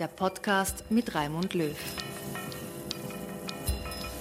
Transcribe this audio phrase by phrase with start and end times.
[0.00, 1.76] der Podcast mit Raimund Löw.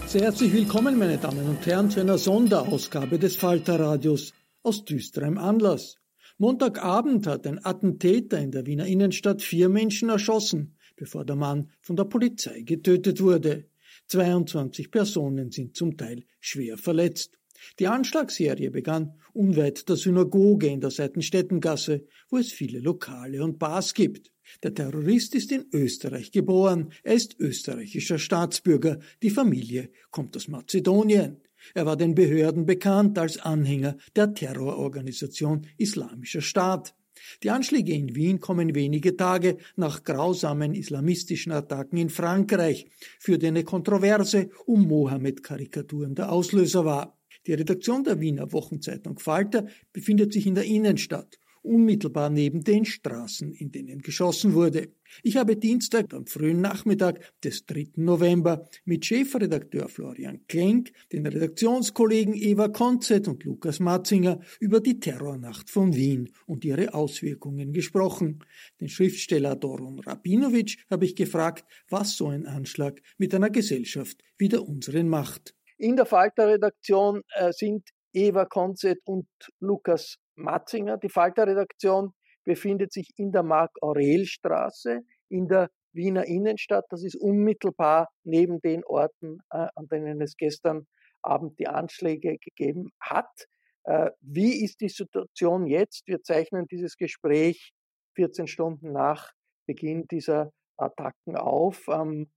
[0.08, 5.96] Sehr herzlich willkommen, meine Damen und Herren, zu einer Sonderausgabe des Falter-Radios aus düsterem Anlass.
[6.38, 11.96] Montagabend hat ein Attentäter in der Wiener Innenstadt vier Menschen erschossen, bevor der Mann von
[11.96, 13.70] der Polizei getötet wurde.
[14.08, 17.40] 22 Personen sind zum Teil schwer verletzt.
[17.80, 23.94] Die Anschlagsserie begann unweit der Synagoge in der Seitenstättengasse, wo es viele Lokale und Bars
[23.94, 24.30] gibt.
[24.64, 31.38] Der Terrorist ist in Österreich geboren, er ist österreichischer Staatsbürger, die Familie kommt aus Mazedonien.
[31.74, 36.96] Er war den Behörden bekannt als Anhänger der Terrororganisation Islamischer Staat.
[37.44, 42.88] Die Anschläge in Wien kommen wenige Tage nach grausamen islamistischen Attacken in Frankreich,
[43.20, 47.18] für die eine Kontroverse um Mohammed-Karikaturen der Auslöser war.
[47.46, 53.54] Die Redaktion der Wiener Wochenzeitung Falter befindet sich in der Innenstadt, unmittelbar neben den Straßen,
[53.54, 54.90] in denen geschossen wurde.
[55.24, 57.90] Ich habe Dienstag am frühen Nachmittag des 3.
[57.96, 65.70] November mit Chefredakteur Florian Klenk, den Redaktionskollegen Eva Konzett und Lukas Matzinger über die Terrornacht
[65.70, 68.40] von Wien und ihre Auswirkungen gesprochen.
[68.80, 74.50] Den Schriftsteller Doron Rabinovic habe ich gefragt, was so ein Anschlag mit einer Gesellschaft wie
[74.50, 75.56] der unseren macht.
[75.78, 79.28] In der Falter-Redaktion äh, sind Eva Konzett und
[79.60, 80.98] Lukas Matzinger.
[80.98, 82.14] Die Falter-Redaktion
[82.46, 86.86] befindet sich in der Mark-Aurel-Straße in der Wiener Innenstadt.
[86.90, 90.88] Das ist unmittelbar neben den Orten, äh, an denen es gestern
[91.22, 93.48] Abend die Anschläge gegeben hat.
[93.84, 96.08] Äh, wie ist die Situation jetzt?
[96.08, 97.72] Wir zeichnen dieses Gespräch
[98.16, 99.32] 14 Stunden nach
[99.66, 102.28] Beginn dieser Attacken auf am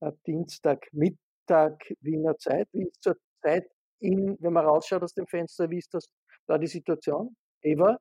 [0.00, 1.18] äh, Dienstagmittag.
[1.46, 2.68] Tag Wiener Zeit.
[2.72, 3.66] Wie ist zur Zeit,
[4.00, 6.08] in, wenn man rausschaut aus dem Fenster, wie ist das
[6.46, 7.34] da die Situation?
[7.62, 7.98] Eva?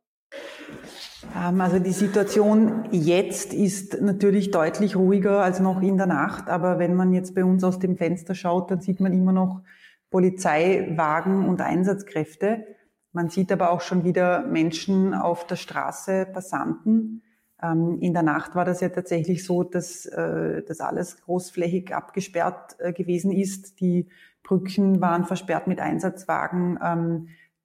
[1.35, 6.79] Ähm, also die Situation jetzt ist natürlich deutlich ruhiger als noch in der Nacht, aber
[6.79, 9.61] wenn man jetzt bei uns aus dem Fenster schaut, dann sieht man immer noch
[10.09, 12.65] Polizeiwagen und Einsatzkräfte.
[13.13, 17.23] Man sieht aber auch schon wieder Menschen auf der Straße, Passanten.
[17.61, 22.77] Ähm, in der Nacht war das ja tatsächlich so, dass äh, das alles großflächig abgesperrt
[22.79, 23.79] äh, gewesen ist.
[23.79, 24.09] Die
[24.43, 26.79] Brücken waren versperrt mit Einsatzwagen.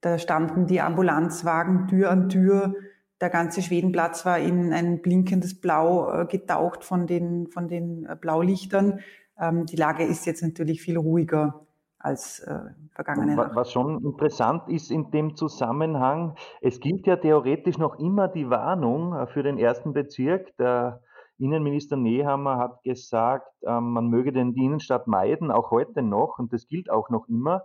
[0.06, 2.74] Ähm, da standen die Ambulanzwagen Tür an Tür.
[3.20, 9.00] Der ganze Schwedenplatz war in ein blinkendes Blau äh, getaucht von den, von den Blaulichtern.
[9.38, 11.66] Ähm, die Lage ist jetzt natürlich viel ruhiger
[11.98, 12.58] als äh,
[12.90, 13.56] vergangene Nacht.
[13.56, 19.14] Was schon interessant ist in dem Zusammenhang, es gilt ja theoretisch noch immer die Warnung
[19.14, 20.56] äh, für den ersten Bezirk.
[20.58, 21.00] Der
[21.38, 26.52] Innenminister Nehammer hat gesagt, äh, man möge den die Innenstadt meiden, auch heute noch, und
[26.52, 27.64] das gilt auch noch immer,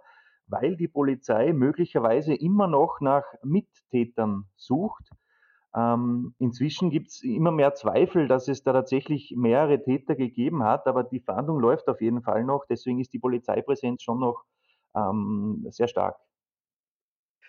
[0.51, 5.09] weil die Polizei möglicherweise immer noch nach Mittätern sucht.
[5.73, 10.85] Ähm, inzwischen gibt es immer mehr Zweifel, dass es da tatsächlich mehrere Täter gegeben hat,
[10.85, 12.65] aber die Fahndung läuft auf jeden Fall noch.
[12.69, 14.43] Deswegen ist die Polizeipräsenz schon noch
[14.95, 16.17] ähm, sehr stark.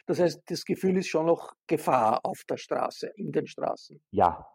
[0.06, 4.00] Das heißt, das Gefühl ist schon noch Gefahr auf der Straße, in den Straßen.
[4.10, 4.48] Ja.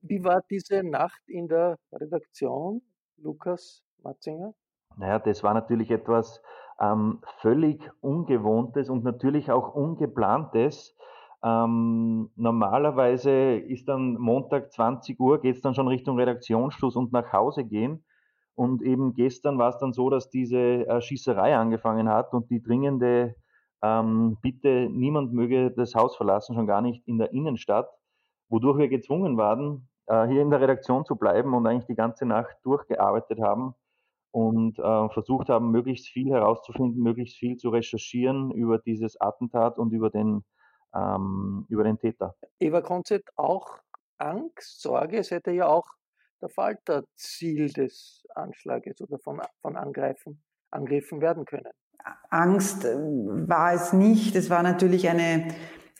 [0.00, 2.82] Wie war diese Nacht in der Redaktion,
[3.16, 4.54] Lukas Matzinger?
[4.96, 6.42] Naja, das war natürlich etwas
[6.80, 10.96] ähm, völlig Ungewohntes und natürlich auch Ungeplantes.
[11.44, 17.32] Ähm, normalerweise ist dann Montag 20 Uhr, geht es dann schon Richtung Redaktionsschluss und nach
[17.32, 18.04] Hause gehen.
[18.54, 22.62] Und eben gestern war es dann so, dass diese äh, Schießerei angefangen hat und die
[22.62, 23.34] dringende
[23.82, 27.88] ähm, Bitte, niemand möge das Haus verlassen, schon gar nicht in der Innenstadt,
[28.48, 32.26] wodurch wir gezwungen waren, äh, hier in der Redaktion zu bleiben und eigentlich die ganze
[32.26, 33.74] Nacht durchgearbeitet haben
[34.32, 39.92] und äh, versucht haben, möglichst viel herauszufinden, möglichst viel zu recherchieren über dieses Attentat und
[39.92, 40.42] über den,
[40.94, 42.34] ähm, über den Täter.
[42.58, 43.78] Eva Konzett, auch
[44.18, 45.86] Angst, Sorge, es hätte ja auch
[46.40, 51.70] der Falter Ziel des Anschlages oder von, von Angreifen, Angriffen werden können.
[52.30, 54.34] Angst äh, war es nicht.
[54.34, 55.48] Es war natürlich eine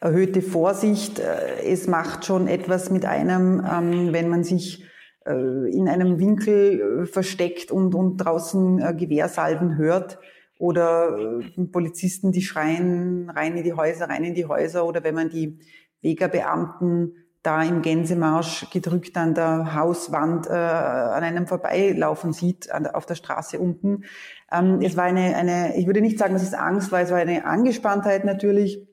[0.00, 1.18] erhöhte Vorsicht.
[1.18, 4.84] Äh, es macht schon etwas mit einem, ähm, wenn man sich
[5.30, 10.18] in einem Winkel äh, versteckt und, und draußen äh, Gewehrsalven hört
[10.58, 11.40] oder
[11.72, 15.58] Polizisten, die schreien rein in die Häuser, rein in die Häuser oder wenn man die
[16.02, 23.06] Wegerbeamten da im Gänsemarsch gedrückt an der Hauswand äh, an einem vorbeilaufen sieht, an auf
[23.06, 24.04] der Straße unten.
[24.52, 27.18] Ähm, es war eine, eine, ich würde nicht sagen, dass es Angst war, es war
[27.18, 28.86] eine Angespanntheit natürlich,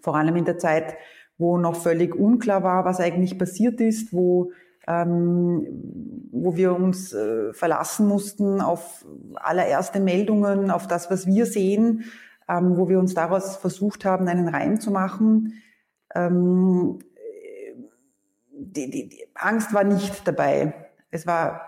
[0.00, 0.94] vor allem in der Zeit,
[1.36, 4.52] wo noch völlig unklar war, was eigentlich passiert ist, wo
[4.86, 5.66] ähm,
[6.32, 9.04] wo wir uns äh, verlassen mussten auf
[9.34, 12.04] allererste Meldungen, auf das, was wir sehen,
[12.48, 15.54] ähm, wo wir uns daraus versucht haben, einen Reim zu machen.
[16.14, 17.00] Ähm,
[18.52, 20.74] die, die, die Angst war nicht dabei.
[21.10, 21.62] Es war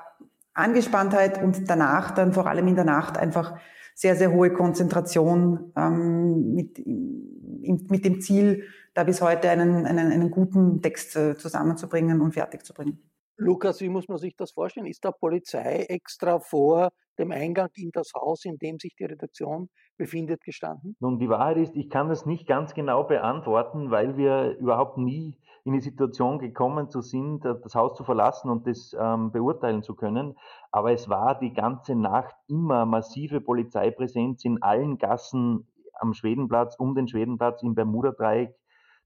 [0.54, 3.58] Angespanntheit und danach, dann vor allem in der Nacht, einfach
[3.94, 8.64] sehr, sehr hohe Konzentration ähm, mit, mit dem Ziel,
[8.98, 12.98] da bis heute einen, einen, einen guten Text äh, zusammenzubringen und fertig zu bringen.
[13.36, 14.86] Lukas, wie muss man sich das vorstellen?
[14.86, 19.68] Ist da Polizei extra vor dem Eingang in das Haus, in dem sich die Redaktion
[19.96, 20.96] befindet, gestanden?
[20.98, 25.38] Nun, die Wahrheit ist, ich kann das nicht ganz genau beantworten, weil wir überhaupt nie
[25.62, 29.94] in die Situation gekommen zu sind, das Haus zu verlassen und das ähm, beurteilen zu
[29.94, 30.36] können.
[30.72, 35.68] Aber es war die ganze Nacht immer massive Polizeipräsenz in allen Gassen
[36.00, 38.56] am Schwedenplatz, um den Schwedenplatz, im Bermuda-Dreieck,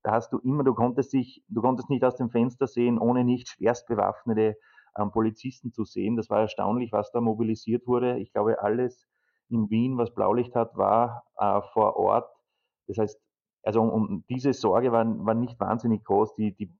[0.02, 3.24] da hast du immer, du konntest dich, du konntest nicht aus dem Fenster sehen, ohne
[3.24, 4.56] nicht schwerst bewaffnete
[4.98, 6.16] ähm, Polizisten zu sehen.
[6.16, 8.18] Das war erstaunlich, was da mobilisiert wurde.
[8.18, 9.06] Ich glaube, alles
[9.48, 12.28] in Wien, was Blaulicht hat, war äh, vor Ort.
[12.86, 13.20] Das heißt,
[13.62, 16.34] also um, um diese Sorge war, war nicht wahnsinnig groß.
[16.34, 16.72] Die, die,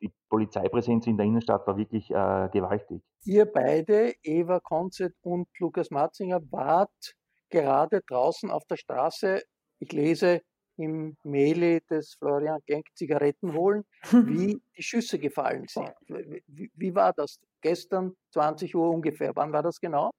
[0.00, 3.02] die Polizeipräsenz in der Innenstadt war wirklich äh, gewaltig.
[3.24, 7.16] Ihr beide, Eva Konzett und Lukas Matzinger, wart
[7.50, 9.42] gerade draußen auf der Straße.
[9.80, 10.42] Ich lese
[10.78, 15.90] im Meli des Florian Genk Zigaretten holen, wie die Schüsse gefallen sind.
[16.46, 17.38] Wie, wie, war das?
[17.60, 19.32] Gestern 20 Uhr ungefähr.
[19.34, 20.10] Wann war das genau?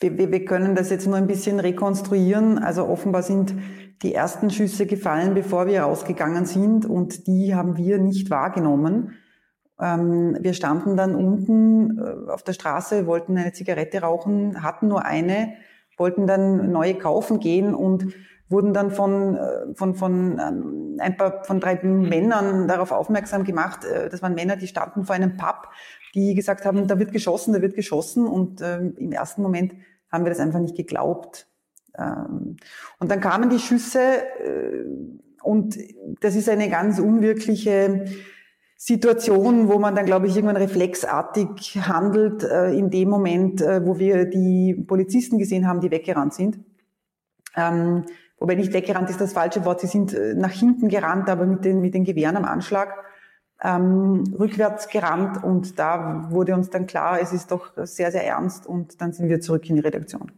[0.00, 2.58] Wir, wir können das jetzt nur ein bisschen rekonstruieren.
[2.58, 3.54] Also offenbar sind
[4.02, 9.16] die ersten Schüsse gefallen, bevor wir rausgegangen sind und die haben wir nicht wahrgenommen.
[9.80, 15.04] Ähm, wir standen dann unten äh, auf der Straße, wollten eine Zigarette rauchen, hatten nur
[15.04, 15.54] eine,
[15.96, 18.14] wollten dann neue kaufen gehen und
[18.48, 23.84] wurden dann von, äh, von, von ähm, ein paar, von drei Männern darauf aufmerksam gemacht.
[23.84, 25.68] Äh, das waren Männer, die standen vor einem Pub,
[26.14, 28.26] die gesagt haben, da wird geschossen, da wird geschossen.
[28.26, 29.74] Und ähm, im ersten Moment
[30.10, 31.46] haben wir das einfach nicht geglaubt.
[31.96, 32.56] Ähm,
[32.98, 34.84] und dann kamen die Schüsse äh,
[35.42, 35.78] und
[36.20, 38.06] das ist eine ganz unwirkliche
[38.76, 43.98] Situation, wo man dann, glaube ich, irgendwann reflexartig handelt, äh, in dem Moment, äh, wo
[43.98, 46.60] wir die Polizisten gesehen haben, die weggerannt sind.
[47.56, 48.04] Ähm,
[48.40, 51.64] wobei nicht weggerannt ist das falsche Wort, sie sind äh, nach hinten gerannt, aber mit
[51.64, 52.94] den, mit den Gewehren am Anschlag
[53.62, 58.66] ähm, rückwärts gerannt und da wurde uns dann klar, es ist doch sehr, sehr ernst
[58.66, 60.30] und dann sind wir zurück in die Redaktion.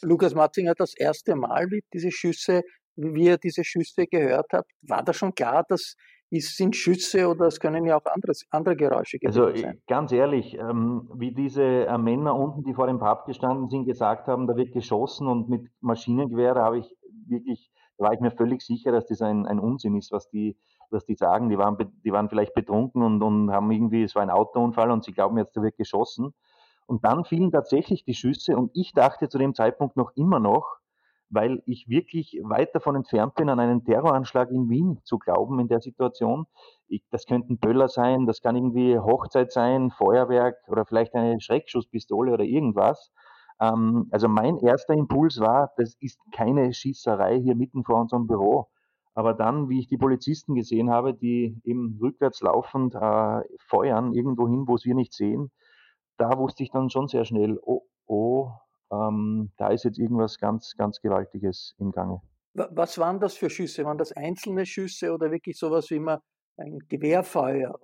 [0.00, 2.62] Lukas Matzinger, das erste Mal, wie diese Schüsse,
[2.96, 5.94] wie ihr diese Schüsse gehört habt, war da schon klar, dass
[6.34, 9.28] es sind Schüsse oder es können ja auch anderes, andere Geräusche geben.
[9.28, 9.80] Also sein.
[9.86, 14.28] ganz ehrlich, ähm, wie diese äh, Männer unten, die vor dem Pub gestanden sind, gesagt
[14.28, 16.96] haben, da wird geschossen und mit Maschinengewehr, da habe ich
[17.32, 20.56] wirklich, da war ich mir völlig sicher, dass das ein, ein Unsinn ist, was die,
[20.90, 21.48] was die sagen.
[21.48, 25.04] Die waren, die waren vielleicht betrunken und, und haben irgendwie, es war ein Autounfall und
[25.04, 26.34] sie glauben jetzt, da wird geschossen.
[26.86, 30.78] Und dann fielen tatsächlich die Schüsse und ich dachte zu dem Zeitpunkt noch immer noch,
[31.32, 35.68] weil ich wirklich weit davon entfernt bin, an einen Terroranschlag in Wien zu glauben in
[35.68, 36.46] der Situation.
[36.88, 42.32] Ich, das könnten Böller sein, das kann irgendwie Hochzeit sein, Feuerwerk oder vielleicht eine Schreckschusspistole
[42.32, 43.12] oder irgendwas.
[43.62, 48.68] Ähm, also mein erster Impuls war, das ist keine Schießerei hier mitten vor unserem Büro.
[49.14, 54.48] Aber dann, wie ich die Polizisten gesehen habe, die eben rückwärts laufend äh, feuern, irgendwo
[54.48, 55.52] hin, wo es wir nicht sehen,
[56.16, 58.50] da wusste ich dann schon sehr schnell, oh, oh,
[58.90, 62.20] ähm, da ist jetzt irgendwas ganz, ganz Gewaltiges im Gange.
[62.54, 63.84] Was waren das für Schüsse?
[63.84, 66.20] Waren das einzelne Schüsse oder wirklich sowas wie immer
[66.56, 67.78] ein Gewehrfeuer?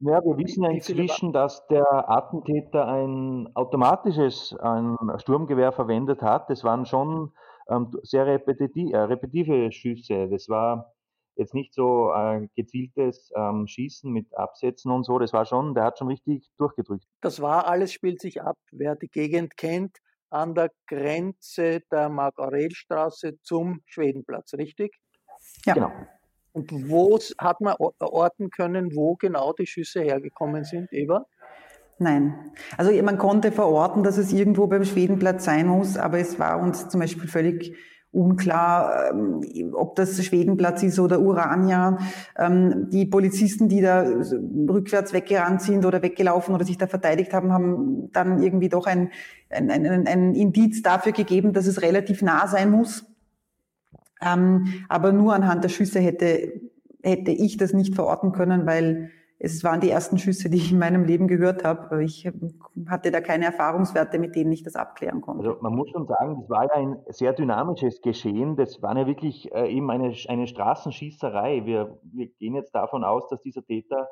[0.00, 6.48] Ja, wir wissen ja inzwischen, dass der Attentäter ein automatisches ein Sturmgewehr verwendet hat.
[6.48, 7.32] Das waren schon
[7.68, 10.28] ähm, sehr repetitiv, äh, repetitive Schüsse.
[10.30, 10.94] Das war
[11.36, 15.18] jetzt nicht so äh, gezieltes ähm, Schießen mit Absätzen und so.
[15.18, 17.04] Das war schon, der hat schon richtig durchgedrückt.
[17.20, 19.98] Das war alles, spielt sich ab, wer die Gegend kennt,
[20.30, 24.96] an der Grenze der Mark-Aurel-Straße zum Schwedenplatz, richtig?
[25.66, 25.74] Ja.
[25.74, 25.90] Genau.
[26.52, 31.26] Und wo hat man orten können, wo genau die Schüsse hergekommen sind, Eva?
[31.98, 32.34] Nein.
[32.76, 36.88] Also man konnte verorten, dass es irgendwo beim Schwedenplatz sein muss, aber es war uns
[36.88, 37.76] zum Beispiel völlig
[38.12, 39.42] unklar, ähm,
[39.74, 41.98] ob das Schwedenplatz ist oder Urania.
[42.36, 47.52] Ähm, die Polizisten, die da rückwärts weggerannt sind oder weggelaufen oder sich da verteidigt haben,
[47.52, 49.10] haben dann irgendwie doch ein,
[49.48, 53.09] ein, ein, ein Indiz dafür gegeben, dass es relativ nah sein muss.
[54.20, 56.60] Ähm, aber nur anhand der Schüsse hätte,
[57.02, 59.10] hätte ich das nicht verorten können, weil
[59.42, 62.04] es waren die ersten Schüsse, die ich in meinem Leben gehört habe.
[62.04, 62.30] Ich
[62.86, 65.48] hatte da keine Erfahrungswerte, mit denen ich das abklären konnte.
[65.48, 68.56] Also man muss schon sagen, das war ja ein sehr dynamisches Geschehen.
[68.56, 71.64] Das war ja wirklich äh, eben eine, eine Straßenschießerei.
[71.64, 74.08] Wir, wir gehen jetzt davon aus, dass dieser Täter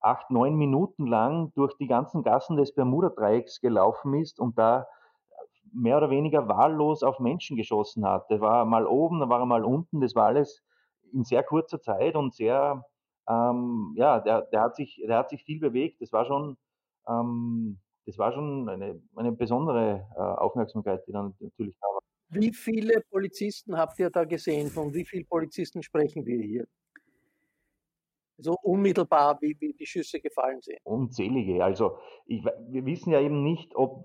[0.00, 4.86] acht, neun Minuten lang durch die ganzen Gassen des Bermuda-Dreiecks gelaufen ist und da
[5.72, 8.28] mehr oder weniger wahllos auf Menschen geschossen hat.
[8.30, 10.00] Der war mal oben, dann war er mal unten.
[10.00, 10.62] Das war alles
[11.12, 12.84] in sehr kurzer Zeit und sehr
[13.30, 16.00] ähm, ja, der, der, hat sich, der hat sich viel bewegt.
[16.00, 16.56] Das war schon,
[17.08, 22.00] ähm, das war schon eine, eine besondere äh, Aufmerksamkeit, die dann natürlich da war.
[22.30, 24.68] Wie viele Polizisten habt ihr da gesehen?
[24.68, 26.66] Von wie vielen Polizisten sprechen wir hier?
[28.42, 30.78] So unmittelbar, wie, wie die Schüsse gefallen sind.
[30.84, 31.64] Unzählige.
[31.64, 34.04] Also ich, wir wissen ja eben nicht, ob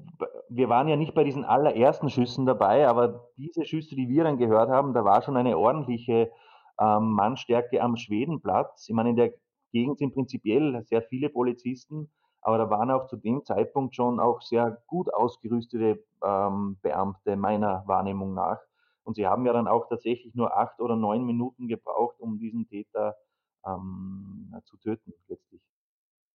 [0.49, 4.37] wir waren ja nicht bei diesen allerersten Schüssen dabei, aber diese Schüsse, die wir dann
[4.37, 6.31] gehört haben, da war schon eine ordentliche
[6.79, 8.87] ähm, Mannstärke am Schwedenplatz.
[8.87, 9.33] Ich meine, in der
[9.71, 12.09] Gegend sind prinzipiell sehr viele Polizisten,
[12.41, 17.83] aber da waren auch zu dem Zeitpunkt schon auch sehr gut ausgerüstete ähm, Beamte meiner
[17.87, 18.59] Wahrnehmung nach.
[19.03, 22.67] Und sie haben ja dann auch tatsächlich nur acht oder neun Minuten gebraucht, um diesen
[22.67, 23.15] Täter
[23.67, 25.61] ähm, zu töten, letztlich.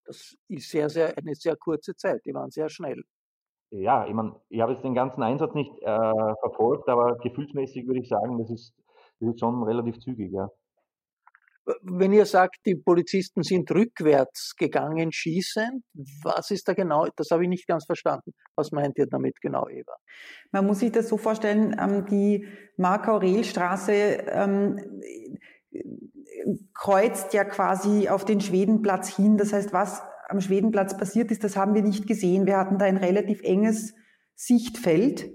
[0.04, 2.20] Das ist sehr, sehr, eine sehr kurze Zeit.
[2.24, 3.02] Die waren sehr schnell.
[3.70, 8.00] Ja, ich meine, ich habe jetzt den ganzen Einsatz nicht äh, verfolgt, aber gefühlsmäßig würde
[8.00, 8.74] ich sagen, das ist
[9.20, 10.48] das ist schon relativ zügig, ja.
[11.82, 15.84] Wenn ihr sagt, die Polizisten sind rückwärts gegangen, schießen,
[16.24, 17.06] was ist da genau?
[17.16, 18.32] Das habe ich nicht ganz verstanden.
[18.56, 19.94] Was meint ihr damit genau, Eva?
[20.50, 22.46] Man muss sich das so vorstellen, ähm, die
[22.76, 24.80] Mark-Aurel-Straße ähm,
[26.74, 29.36] kreuzt ja quasi auf den Schwedenplatz hin.
[29.36, 32.46] Das heißt, was am Schwedenplatz passiert ist, das haben wir nicht gesehen.
[32.46, 33.94] Wir hatten da ein relativ enges
[34.34, 35.30] Sichtfeld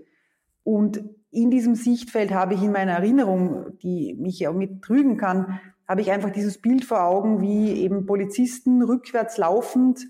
[0.63, 5.59] und in diesem Sichtfeld habe ich in meiner Erinnerung, die mich ja mit trügen kann,
[5.87, 10.07] habe ich einfach dieses Bild vor Augen, wie eben Polizisten rückwärts laufend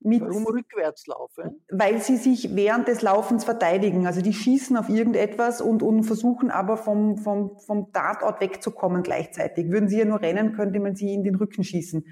[0.00, 0.20] mit.
[0.20, 1.62] Warum rückwärts laufen?
[1.70, 4.06] Weil sie sich während des Laufens verteidigen.
[4.06, 9.70] Also die schießen auf irgendetwas und, und versuchen aber vom, vom, vom Tatort wegzukommen gleichzeitig.
[9.70, 12.04] Würden sie ja nur rennen, könnte man sie in den Rücken schießen.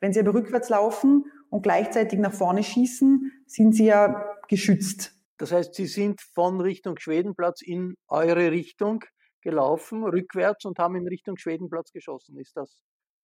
[0.00, 5.14] Wenn sie aber rückwärts laufen und gleichzeitig nach vorne schießen, sind sie ja geschützt.
[5.38, 9.04] Das heißt, Sie sind von Richtung Schwedenplatz in eure Richtung
[9.40, 12.36] gelaufen, rückwärts und haben in Richtung Schwedenplatz geschossen.
[12.38, 12.76] Ist das?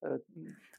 [0.04, 0.20] Äh,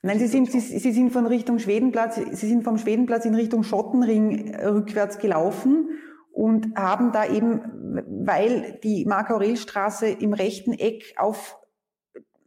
[0.03, 3.63] Nein, Sie sind, Sie, Sie sind von Richtung Schwedenplatz, Sie sind vom Schwedenplatz in Richtung
[3.63, 5.89] Schottenring äh, rückwärts gelaufen
[6.31, 7.63] und haben da eben,
[8.27, 11.57] weil die Mark-Aurel-Straße im rechten Eck auf,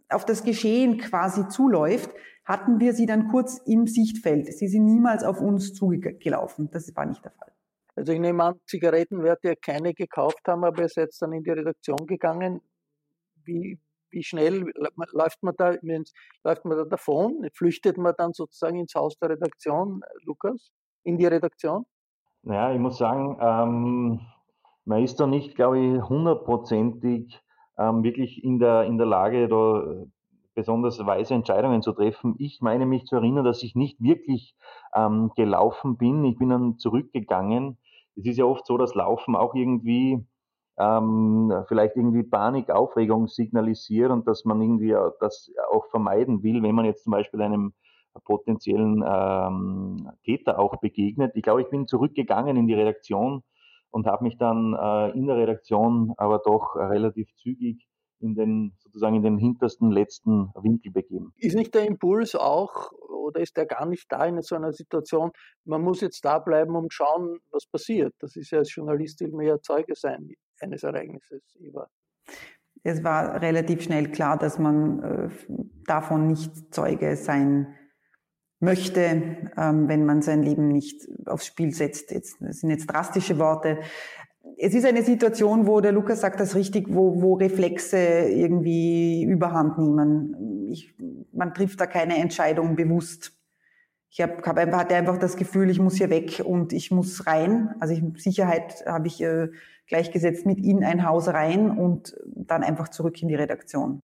[0.10, 2.12] auf das Geschehen quasi zuläuft,
[2.46, 4.53] hatten wir sie dann kurz im Sichtfeld.
[4.53, 6.69] Sie sind niemals auf uns zugelaufen.
[6.72, 7.51] Das war nicht der Fall.
[7.96, 11.43] Also ich nehme an, Zigaretten werdet ihr keine gekauft haben, aber ihr seid dann in
[11.43, 12.62] die Redaktion gegangen.
[13.43, 13.79] Wie,
[14.11, 14.71] wie schnell
[15.11, 15.75] läuft man da,
[16.43, 17.47] läuft man da davon?
[17.53, 20.71] Flüchtet man dann sozusagen ins Haus der Redaktion, Lukas,
[21.03, 21.85] in die Redaktion?
[22.43, 24.21] Naja, ich muss sagen, ähm,
[24.85, 27.41] man ist da nicht, glaube ich, hundertprozentig
[27.77, 30.05] ähm, wirklich in der, in der Lage, da
[30.55, 32.35] besonders weise Entscheidungen zu treffen.
[32.39, 34.55] Ich meine mich zu erinnern, dass ich nicht wirklich
[34.95, 36.23] ähm, gelaufen bin.
[36.25, 37.77] Ich bin dann zurückgegangen
[38.17, 40.25] es ist ja oft so, dass Laufen auch irgendwie
[40.77, 46.75] ähm, vielleicht irgendwie Panik, Aufregung signalisiert und dass man irgendwie das auch vermeiden will, wenn
[46.75, 47.74] man jetzt zum Beispiel einem
[48.24, 51.34] potenziellen ähm, Täter auch begegnet.
[51.36, 53.43] Ich glaube, ich bin zurückgegangen in die Redaktion
[53.91, 57.88] und habe mich dann äh, in der Redaktion aber doch relativ zügig
[58.19, 61.34] in den sozusagen in den hintersten letzten Winkel begeben.
[61.38, 65.31] Ist nicht der Impuls auch oder ist der gar nicht da in so einer Situation?
[65.65, 68.15] Man muss jetzt da bleiben und schauen, was passiert.
[68.19, 71.41] Das ist ja als Journalist mehr Zeuge sein eines Ereignisses.
[71.59, 71.89] Eva.
[72.83, 75.29] Es war relativ schnell klar, dass man äh,
[75.85, 77.75] davon nicht Zeuge sein
[78.59, 82.11] möchte, ähm, wenn man sein Leben nicht aufs Spiel setzt.
[82.11, 83.79] Das sind jetzt drastische Worte.
[84.57, 89.77] Es ist eine Situation, wo der Lukas sagt das richtig, wo, wo Reflexe irgendwie überhand
[89.77, 90.67] nehmen.
[90.69, 90.95] Ich,
[91.31, 93.33] man trifft da keine Entscheidung bewusst.
[94.09, 97.27] Ich hab, hab einfach, hatte einfach das Gefühl, ich muss hier weg und ich muss
[97.27, 97.75] rein.
[97.79, 99.49] Also ich, Sicherheit habe ich äh,
[99.88, 104.01] gleichgesetzt mit in ein Haus rein und dann einfach zurück in die Redaktion.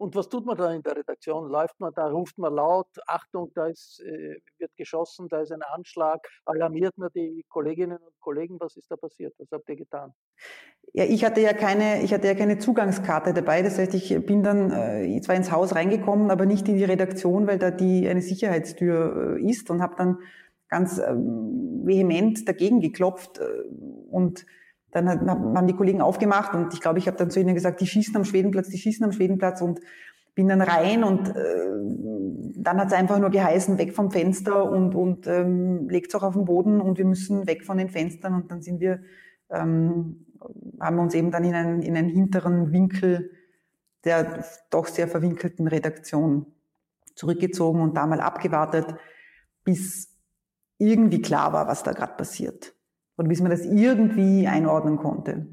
[0.00, 1.50] Und was tut man da in der Redaktion?
[1.50, 5.60] Läuft man da, ruft man laut, Achtung, da ist, äh, wird geschossen, da ist ein
[5.60, 9.34] Anschlag, alarmiert man die Kolleginnen und Kollegen, was ist da passiert?
[9.36, 10.14] Was habt ihr getan?
[10.94, 13.60] Ja, ich hatte ja keine, ich hatte ja keine Zugangskarte dabei.
[13.60, 17.46] Das heißt, ich bin dann äh, zwar ins Haus reingekommen, aber nicht in die Redaktion,
[17.46, 20.18] weil da die eine Sicherheitstür äh, ist und habe dann
[20.68, 23.44] ganz ähm, vehement dagegen geklopft äh,
[24.10, 24.46] und
[24.92, 27.86] dann haben die Kollegen aufgemacht und ich glaube, ich habe dann zu ihnen gesagt, die
[27.86, 29.80] schießen am Schwedenplatz, die schießen am Schwedenplatz und
[30.34, 31.70] bin dann rein und äh,
[32.56, 36.34] dann hat es einfach nur geheißen, weg vom Fenster und, und ähm, legt auch auf
[36.34, 39.00] den Boden und wir müssen weg von den Fenstern und dann sind wir,
[39.50, 40.26] ähm,
[40.80, 43.30] haben wir uns eben dann in einen, in einen hinteren Winkel
[44.04, 46.46] der doch sehr verwinkelten Redaktion
[47.14, 48.86] zurückgezogen und da mal abgewartet,
[49.62, 50.16] bis
[50.78, 52.74] irgendwie klar war, was da gerade passiert
[53.20, 55.46] oder bis man das irgendwie einordnen konnte.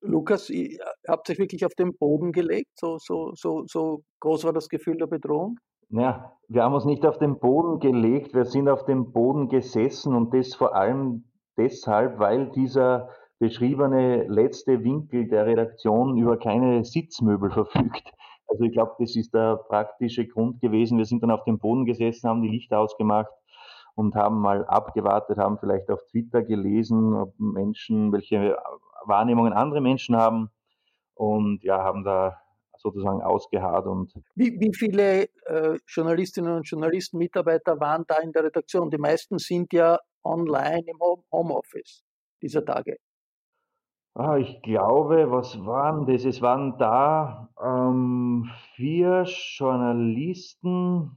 [0.00, 2.70] Lukas, ihr habt euch wirklich auf den Boden gelegt?
[2.76, 5.58] So, so, so, so groß war das Gefühl der Bedrohung?
[5.88, 10.14] Ja, wir haben uns nicht auf den Boden gelegt, wir sind auf dem Boden gesessen
[10.14, 11.24] und das vor allem
[11.56, 13.08] deshalb, weil dieser
[13.40, 18.12] beschriebene letzte Winkel der Redaktion über keine Sitzmöbel verfügt.
[18.46, 20.98] Also ich glaube, das ist der praktische Grund gewesen.
[20.98, 23.32] Wir sind dann auf dem Boden gesessen, haben die Lichter ausgemacht
[23.94, 28.56] und haben mal abgewartet, haben vielleicht auf Twitter gelesen, ob Menschen, welche
[29.04, 30.50] Wahrnehmungen andere Menschen haben
[31.14, 32.40] und ja, haben da
[32.76, 34.12] sozusagen ausgeharrt und.
[34.34, 38.90] Wie, wie viele äh, Journalistinnen und Journalisten, Mitarbeiter waren da in der Redaktion?
[38.90, 40.98] Die meisten sind ja online im
[41.32, 42.04] Homeoffice
[42.42, 42.98] dieser Tage.
[44.16, 46.24] Ah, ich glaube, was waren das?
[46.24, 49.24] Es waren da ähm, vier
[49.56, 51.10] Journalisten,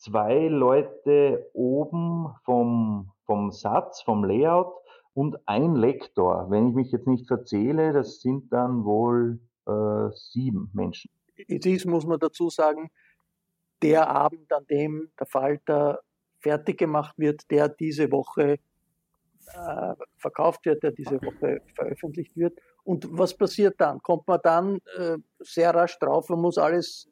[0.00, 4.72] zwei Leute oben vom, vom Satz, vom Layout
[5.14, 6.50] und ein Lektor.
[6.50, 11.10] Wenn ich mich jetzt nicht verzähle, das sind dann wohl äh, sieben Menschen.
[11.36, 12.90] Es ist, muss man dazu sagen,
[13.82, 16.00] der Abend, an dem der Falter
[16.40, 18.58] fertig gemacht wird, der diese Woche
[19.54, 22.58] äh, verkauft wird, der diese Woche veröffentlicht wird.
[22.84, 24.00] Und was passiert dann?
[24.02, 27.09] Kommt man dann äh, sehr rasch drauf und muss alles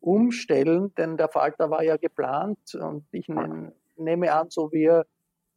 [0.00, 3.28] umstellen, denn der Falter war ja geplant und ich
[3.96, 5.06] nehme an, so wie er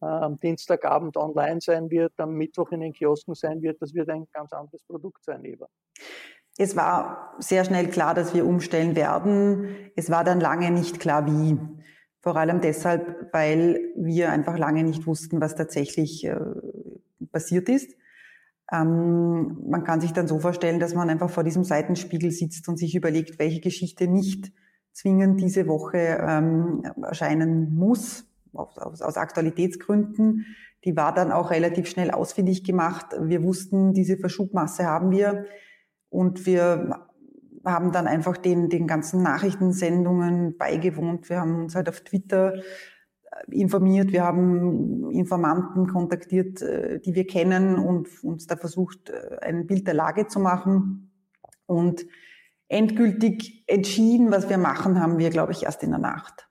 [0.01, 4.10] äh, am Dienstagabend online sein wird, am Mittwoch in den Kiosken sein wird, das wird
[4.10, 5.67] ein ganz anderes Produkt sein, Eva.
[6.58, 9.75] Es war sehr schnell klar, dass wir umstellen werden.
[9.95, 11.58] Es war dann lange nicht klar, wie.
[12.21, 16.36] Vor allem deshalb, weil wir einfach lange nicht wussten, was tatsächlich äh,
[17.32, 17.95] passiert ist.
[18.73, 22.77] Ähm, man kann sich dann so vorstellen, dass man einfach vor diesem Seitenspiegel sitzt und
[22.77, 24.51] sich überlegt, welche Geschichte nicht
[24.91, 30.45] zwingend diese Woche ähm, erscheinen muss, aus, aus, aus Aktualitätsgründen.
[30.86, 33.07] Die war dann auch relativ schnell ausfindig gemacht.
[33.21, 35.45] Wir wussten, diese Verschubmasse haben wir
[36.09, 36.99] und wir
[37.65, 41.29] haben dann einfach den, den ganzen Nachrichtensendungen beigewohnt.
[41.29, 42.55] Wir haben uns halt auf Twitter
[43.50, 49.67] informiert, wir haben Informanten kontaktiert, äh, die wir kennen und uns da versucht, äh, ein
[49.67, 51.12] Bild der Lage zu machen.
[51.65, 52.06] Und
[52.67, 56.48] endgültig entschieden, was wir machen, haben wir, glaube ich, erst in der Nacht.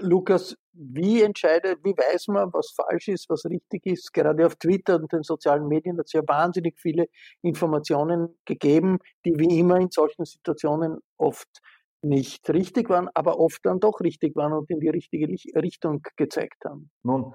[0.00, 4.12] Lukas, wie entscheidet, wie weiß man, was falsch ist, was richtig ist?
[4.12, 7.08] Gerade auf Twitter und den sozialen Medien hat es ja wahnsinnig viele
[7.42, 11.60] Informationen gegeben, die wie immer in solchen Situationen oft
[12.02, 16.64] nicht richtig waren, aber oft dann doch richtig waren und in die richtige Richtung gezeigt
[16.64, 16.90] haben?
[17.02, 17.34] Nun,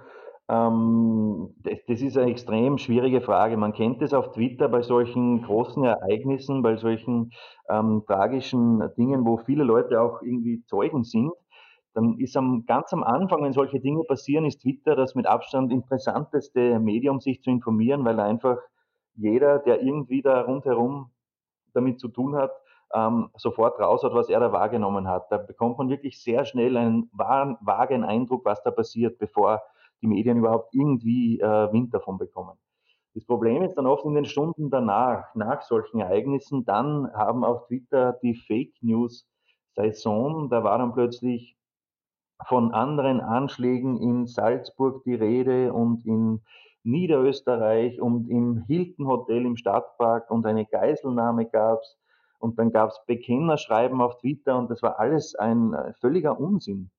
[0.49, 1.53] ähm,
[1.87, 3.57] das, ist eine extrem schwierige Frage.
[3.57, 7.31] Man kennt es auf Twitter bei solchen großen Ereignissen, bei solchen
[7.69, 11.31] ähm, tragischen Dingen, wo viele Leute auch irgendwie Zeugen sind.
[11.93, 15.71] Dann ist am, ganz am Anfang, wenn solche Dinge passieren, ist Twitter das mit Abstand
[15.71, 18.57] interessanteste Medium, sich zu informieren, weil einfach
[19.15, 21.11] jeder, der irgendwie da rundherum
[21.73, 22.51] damit zu tun hat,
[22.93, 25.31] ähm, sofort raus hat, was er da wahrgenommen hat.
[25.31, 29.61] Da bekommt man wirklich sehr schnell einen vagen Eindruck, was da passiert, bevor
[30.01, 32.57] die Medien überhaupt irgendwie äh, Wind davon bekommen.
[33.13, 37.65] Das Problem ist dann oft in den Stunden danach, nach solchen Ereignissen, dann haben auf
[37.65, 39.27] Twitter die Fake News
[39.75, 41.55] Saison, da war dann plötzlich
[42.45, 46.41] von anderen Anschlägen in Salzburg die Rede und in
[46.83, 51.97] Niederösterreich und im Hilton Hotel im Stadtpark und eine Geiselnahme gab es
[52.39, 56.91] und dann gab es Bekennerschreiben auf Twitter und das war alles ein äh, völliger Unsinn.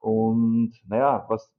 [0.00, 1.50] Und naja, was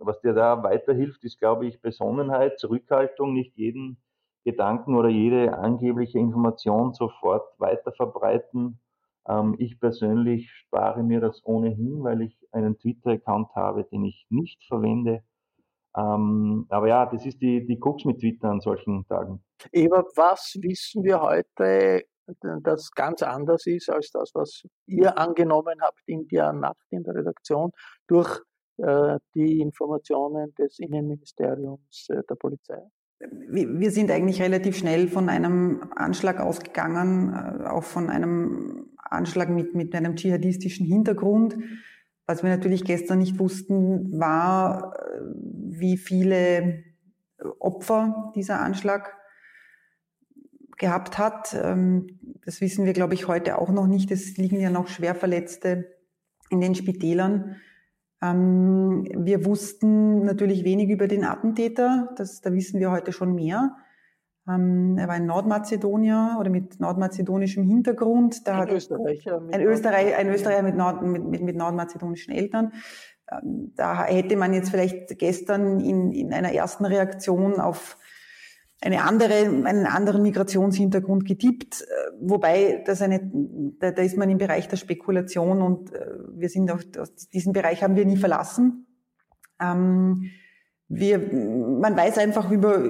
[0.00, 3.98] was dir da weiterhilft, ist, glaube ich, Besonnenheit, Zurückhaltung, nicht jeden
[4.44, 8.80] Gedanken oder jede angebliche Information sofort weiter verbreiten.
[9.28, 14.64] Ähm, ich persönlich spare mir das ohnehin, weil ich einen Twitter-Account habe, den ich nicht
[14.64, 15.22] verwende.
[15.96, 19.42] Ähm, aber ja, das ist die, die Krux mit Twitter an solchen Tagen.
[19.72, 22.04] Eva, was wissen wir heute,
[22.62, 27.14] das ganz anders ist als das, was ihr angenommen habt in der Nacht in der
[27.14, 27.70] Redaktion
[28.06, 28.40] durch
[28.78, 32.80] äh, die Informationen des Innenministeriums äh, der Polizei?
[33.20, 39.74] Wir sind eigentlich relativ schnell von einem Anschlag ausgegangen, äh, auch von einem Anschlag mit,
[39.74, 41.58] mit einem dschihadistischen Hintergrund.
[42.26, 46.84] Was wir natürlich gestern nicht wussten, war, wie viele
[47.58, 49.17] Opfer dieser Anschlag
[50.78, 51.54] gehabt hat.
[51.60, 54.10] Ähm, das wissen wir, glaube ich, heute auch noch nicht.
[54.10, 55.92] Es liegen ja noch Schwerverletzte
[56.50, 57.56] in den Spitälern.
[58.22, 63.76] Ähm, wir wussten natürlich wenig über den Attentäter, das, da wissen wir heute schon mehr.
[64.48, 68.46] Ähm, er war ein Nordmazedonier oder mit nordmazedonischem Hintergrund.
[68.46, 69.42] Da ein Österreicher.
[69.52, 72.72] Ein, Österreich, ein Österreicher mit, Nord, mit, mit, mit nordmazedonischen Eltern.
[73.76, 77.98] Da hätte man jetzt vielleicht gestern in, in einer ersten Reaktion auf
[78.80, 81.84] eine andere, einen anderen Migrationshintergrund getippt, äh,
[82.20, 83.30] wobei das eine,
[83.80, 86.80] da, da ist man im Bereich der Spekulation und äh, wir sind auch,
[87.32, 88.86] diesen Bereich haben wir nie verlassen.
[89.60, 90.30] Ähm,
[90.88, 92.82] wir, man weiß einfach über,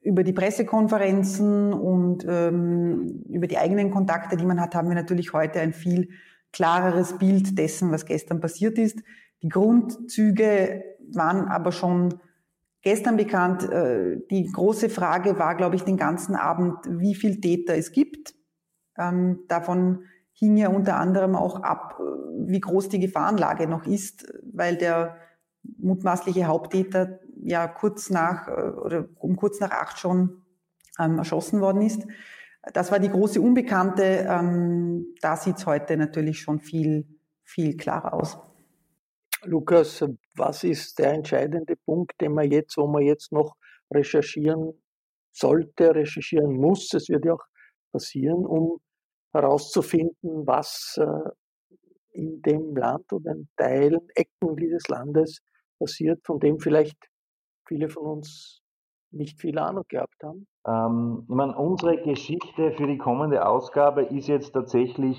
[0.00, 5.32] über die Pressekonferenzen und ähm, über die eigenen Kontakte, die man hat, haben wir natürlich
[5.32, 6.08] heute ein viel
[6.52, 9.00] klareres Bild dessen, was gestern passiert ist.
[9.42, 12.14] Die Grundzüge waren aber schon
[12.82, 13.68] gestern bekannt.
[13.70, 18.34] Äh, die große Frage war, glaube ich, den ganzen Abend, wie viel Täter es gibt.
[18.98, 22.02] Ähm, davon hing ja unter anderem auch ab, äh,
[22.50, 25.16] wie groß die Gefahrenlage noch ist, weil der
[25.78, 30.42] mutmaßliche Haupttäter ja kurz nach äh, oder um kurz nach acht schon
[30.98, 32.06] ähm, erschossen worden ist.
[32.74, 34.26] Das war die große Unbekannte.
[34.28, 37.06] Ähm, da sieht es heute natürlich schon viel,
[37.42, 38.38] viel klarer aus.
[39.44, 40.04] Lukas,
[40.36, 43.56] was ist der entscheidende Punkt, den man jetzt, wo man jetzt noch
[43.92, 44.72] recherchieren
[45.32, 46.92] sollte, recherchieren muss?
[46.94, 47.44] Es wird ja auch
[47.92, 48.78] passieren, um
[49.32, 51.30] herauszufinden, was äh,
[52.12, 55.40] in dem Land oder in Teilen, Ecken dieses Landes
[55.78, 56.98] passiert, von dem vielleicht
[57.66, 58.60] viele von uns
[59.10, 60.46] nicht viel Ahnung gehabt haben?
[60.66, 65.18] Ähm, ich meine, unsere Geschichte für die kommende Ausgabe ist jetzt tatsächlich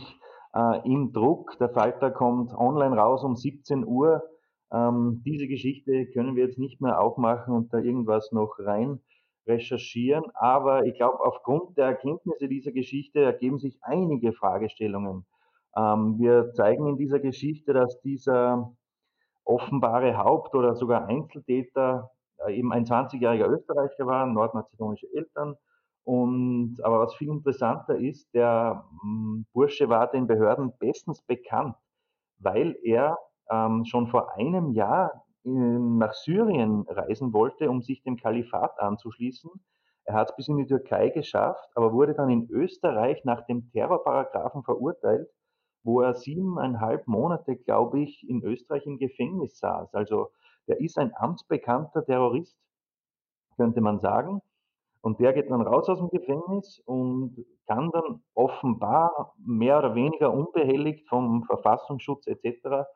[0.56, 1.58] äh, im Druck.
[1.60, 4.24] Der Falter kommt online raus um 17 Uhr.
[4.72, 9.00] Ähm, diese Geschichte können wir jetzt nicht mehr aufmachen und da irgendwas noch rein
[9.46, 10.24] recherchieren.
[10.36, 15.26] Aber ich glaube, aufgrund der Erkenntnisse dieser Geschichte ergeben sich einige Fragestellungen.
[15.76, 18.72] Ähm, wir zeigen in dieser Geschichte, dass dieser
[19.44, 22.12] offenbare Haupt- oder sogar Einzeltäter
[22.46, 25.56] äh, eben ein 20-jähriger Österreicher war, nordmazedonische Eltern,
[26.04, 31.76] und, aber was viel interessanter ist, der hm, Bursche war den Behörden bestens bekannt,
[32.40, 33.18] weil er
[33.50, 39.52] ähm, schon vor einem Jahr in, nach Syrien reisen wollte, um sich dem Kalifat anzuschließen.
[40.06, 43.72] Er hat es bis in die Türkei geschafft, aber wurde dann in Österreich nach dem
[43.72, 45.30] Terrorparagraphen verurteilt,
[45.84, 49.94] wo er siebeneinhalb Monate, glaube ich, in Österreich im Gefängnis saß.
[49.94, 50.32] Also
[50.68, 52.58] der ist ein amtsbekannter Terrorist,
[53.56, 54.42] könnte man sagen.
[55.04, 57.36] Und der geht dann raus aus dem Gefängnis und
[57.68, 62.88] kann dann offenbar mehr oder weniger unbehelligt vom Verfassungsschutz etc.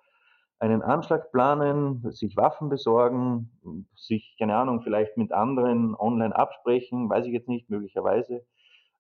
[0.57, 3.51] einen Anschlag planen, sich Waffen besorgen,
[3.93, 8.45] sich, keine Ahnung, vielleicht mit anderen online absprechen, weiß ich jetzt nicht, möglicherweise,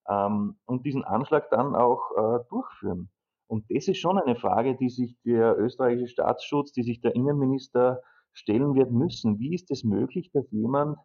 [0.09, 3.09] ähm, und diesen Anschlag dann auch äh, durchführen.
[3.47, 8.01] Und das ist schon eine Frage, die sich der österreichische Staatsschutz, die sich der Innenminister
[8.33, 9.39] stellen wird müssen.
[9.39, 10.97] Wie ist es möglich, dass jemand,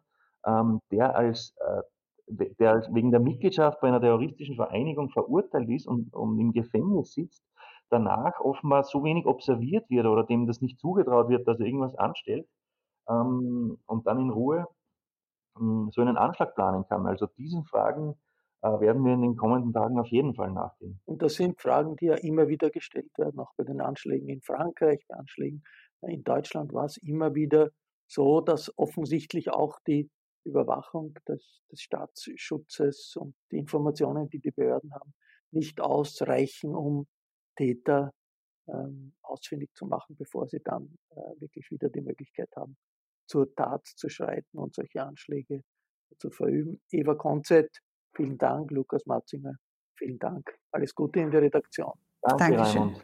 [0.45, 1.81] ähm, der als äh,
[2.27, 7.43] der wegen der Mitgliedschaft bei einer terroristischen Vereinigung verurteilt ist und, und im Gefängnis sitzt,
[7.89, 11.95] danach offenbar so wenig observiert wird oder dem das nicht zugetraut wird, dass er irgendwas
[11.95, 12.47] anstellt
[13.09, 14.67] ähm, und dann in Ruhe
[15.59, 17.05] ähm, so einen Anschlag planen kann.
[17.05, 18.15] Also diesen Fragen
[18.61, 20.99] äh, werden wir in den kommenden Tagen auf jeden Fall nachgehen.
[21.05, 24.41] Und das sind Fragen, die ja immer wieder gestellt werden, auch bei den Anschlägen in
[24.41, 25.63] Frankreich, bei Anschlägen
[26.01, 27.69] in Deutschland war es immer wieder
[28.07, 30.09] so, dass offensichtlich auch die
[30.45, 35.13] Überwachung des, des Staatsschutzes und die Informationen, die die Behörden haben,
[35.51, 37.07] nicht ausreichen, um
[37.55, 38.13] Täter
[38.67, 42.77] ähm, ausfindig zu machen, bevor sie dann äh, wirklich wieder die Möglichkeit haben,
[43.27, 45.63] zur Tat zu schreiten und solche Anschläge
[46.17, 46.81] zu verüben.
[46.91, 47.79] Eva Konzett,
[48.15, 48.71] vielen Dank.
[48.71, 49.55] Lukas Matzinger,
[49.97, 50.57] vielen Dank.
[50.71, 51.93] Alles Gute in der Redaktion.
[52.21, 53.03] Danke, Raimund.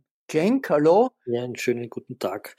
[0.31, 0.69] Klenk.
[0.69, 1.09] Hallo.
[1.25, 2.55] Ja, einen schönen guten Tag.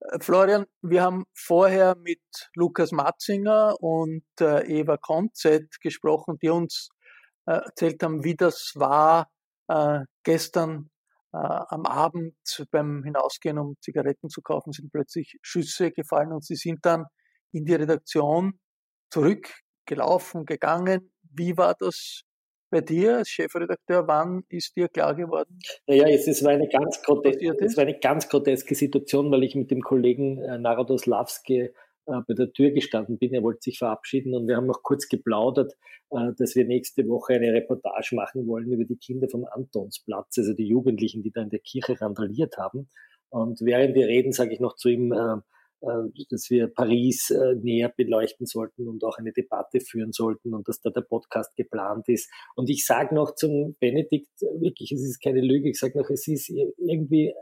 [0.00, 2.20] Äh, Florian, wir haben vorher mit
[2.54, 6.90] Lukas Matzinger und äh, Eva Konzett gesprochen, die uns
[7.46, 9.30] äh, erzählt haben, wie das war
[9.68, 10.90] äh, gestern
[11.32, 12.36] äh, am Abend
[12.70, 17.06] beim Hinausgehen, um Zigaretten zu kaufen, sind plötzlich Schüsse gefallen und sie sind dann
[17.52, 18.60] in die Redaktion
[19.10, 21.10] zurückgelaufen, gegangen.
[21.22, 22.24] Wie war das
[22.70, 25.58] bei dir als Chefredakteur, wann ist dir klar geworden?
[25.86, 29.54] Naja, es, es, war eine ganz groteske, es war eine ganz groteske Situation, weil ich
[29.54, 31.72] mit dem Kollegen äh, Narodos Lavske
[32.06, 33.34] äh, bei der Tür gestanden bin.
[33.34, 35.74] Er wollte sich verabschieden und wir haben noch kurz geplaudert,
[36.10, 40.54] äh, dass wir nächste Woche eine Reportage machen wollen über die Kinder vom Antonsplatz, also
[40.54, 42.88] die Jugendlichen, die da in der Kirche randaliert haben.
[43.30, 45.36] Und während wir reden, sage ich noch zu ihm, äh,
[45.80, 50.80] dass wir Paris äh, näher beleuchten sollten und auch eine Debatte führen sollten und dass
[50.80, 52.30] da der Podcast geplant ist.
[52.56, 56.26] Und ich sage noch zum Benedikt, wirklich, es ist keine Lüge, ich sage noch, es
[56.26, 57.32] ist irgendwie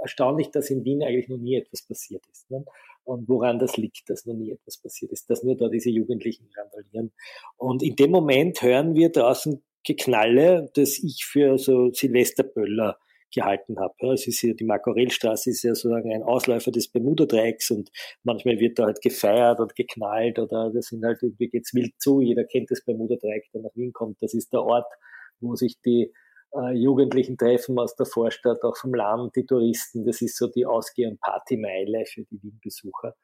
[0.00, 2.50] erstaunlich, dass in Wien eigentlich noch nie etwas passiert ist.
[2.50, 2.64] Ne?
[3.04, 6.48] Und woran das liegt, dass noch nie etwas passiert ist, dass nur da diese Jugendlichen
[6.56, 7.12] randalieren.
[7.56, 12.98] Und in dem Moment hören wir draußen Geknalle, das ich für so Silvesterböller
[13.32, 13.94] gehalten habe.
[14.12, 17.90] Es ist ja, die Markorellstraße ist ja sozusagen ein Ausläufer des Bermuda-Dreiecks und
[18.22, 22.20] manchmal wird da halt gefeiert und geknallt oder das sind halt, irgendwie geht's wild zu.
[22.20, 24.20] Jeder kennt das Bermuda-Dreieck, der nach Wien kommt.
[24.20, 24.92] Das ist der Ort,
[25.40, 26.12] wo sich die
[26.54, 30.04] äh, Jugendlichen treffen aus der Vorstadt, auch vom Land, die Touristen.
[30.04, 33.14] Das ist so die Ausgeh- und Partymeile für die Wien-Besucher.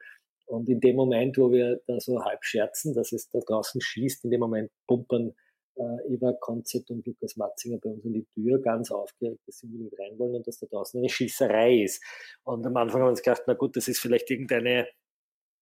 [0.46, 4.24] Und in dem Moment, wo wir da so halb scherzen, dass es da draußen schießt,
[4.24, 5.34] in dem Moment pumpern
[5.76, 9.66] äh, Eva Konzett und Lukas Matzinger bei uns in die Tür, ganz aufgeregt, dass sie
[9.66, 12.02] unbedingt rein wollen und dass da draußen eine Schießerei ist.
[12.44, 14.88] Und am Anfang haben wir uns gedacht, na gut, das ist vielleicht irgendeine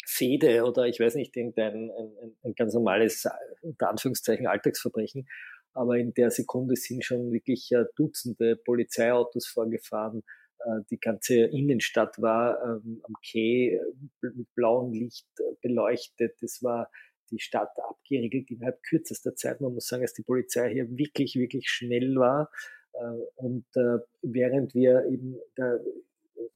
[0.07, 3.27] Fehde oder ich weiß nicht, irgendein ein, ein, ein ganz normales,
[3.63, 5.27] unter Anführungszeichen, Alltagsverbrechen.
[5.73, 10.23] Aber in der Sekunde sind schon wirklich äh, Dutzende Polizeiautos vorgefahren.
[10.61, 13.81] Äh, die ganze Innenstadt war ähm, am Quai
[14.21, 15.27] mit blauem Licht
[15.63, 16.41] beleuchtet.
[16.43, 16.91] Es war
[17.31, 19.61] die Stadt abgeriegelt innerhalb kürzester Zeit.
[19.61, 22.51] Man muss sagen, dass die Polizei hier wirklich, wirklich schnell war.
[22.93, 22.99] Äh,
[23.37, 25.79] und äh, während wir eben da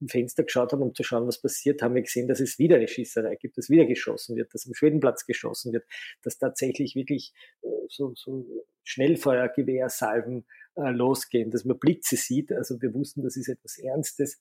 [0.00, 2.76] im Fenster geschaut haben, um zu schauen, was passiert, haben wir gesehen, dass es wieder
[2.76, 5.86] eine Schießerei gibt, dass wieder geschossen wird, dass am Schwedenplatz geschossen wird,
[6.22, 8.46] dass tatsächlich wirklich äh, so, so
[8.84, 12.52] Schnellfeuergewehrsalven losgehen, dass man Blitze sieht.
[12.52, 14.40] Also wir wussten, das ist etwas Ernstes.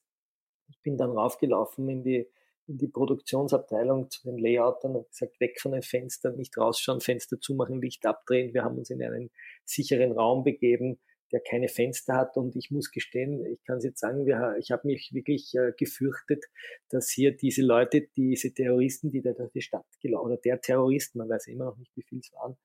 [0.68, 2.28] Ich bin dann raufgelaufen in die
[2.68, 7.40] in die Produktionsabteilung zu den Layoutern und gesagt, weg von den Fenstern, nicht rausschauen, Fenster
[7.40, 8.52] zumachen, Licht abdrehen.
[8.52, 9.30] Wir haben uns in einen
[9.64, 10.98] sicheren Raum begeben,
[11.32, 12.36] der keine Fenster hat.
[12.36, 15.72] Und ich muss gestehen, ich kann es jetzt sagen, wir, ich habe mich wirklich äh,
[15.76, 16.44] gefürchtet,
[16.90, 21.16] dass hier diese Leute, diese Terroristen, die da durch die Stadt gelaufen, oder der Terrorist,
[21.16, 22.56] man weiß immer noch nicht, wie viel es waren,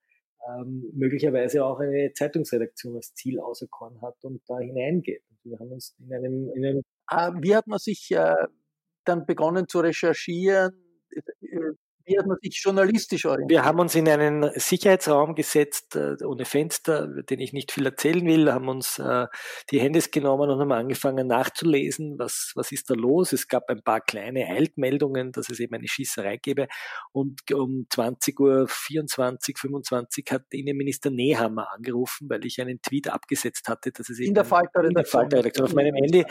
[0.48, 5.24] ähm, möglicherweise auch eine Zeitungsredaktion als Ziel auserkoren hat und da hineingeht.
[5.30, 8.36] Und wir haben uns in einem, in einem ah, wie hat man sich äh,
[9.04, 10.72] dann begonnen zu recherchieren?
[12.06, 13.50] Wie hat man sich journalistisch orientiert?
[13.50, 18.26] Wir haben uns in einen Sicherheitsraum gesetzt, äh, ohne Fenster, den ich nicht viel erzählen
[18.26, 19.28] will, haben uns äh,
[19.72, 23.32] die Handys genommen und haben angefangen nachzulesen, was, was ist da los.
[23.32, 26.68] Es gab ein paar kleine Eiltmeldungen, dass es eben eine Schießerei gäbe.
[27.13, 33.70] Und um 20 Uhr 24, 25 hat Innenminister Nehammer angerufen, weil ich einen Tweet abgesetzt
[33.70, 36.26] hatte, dass es eben in der Falter-Redaktion auf meinem Handy.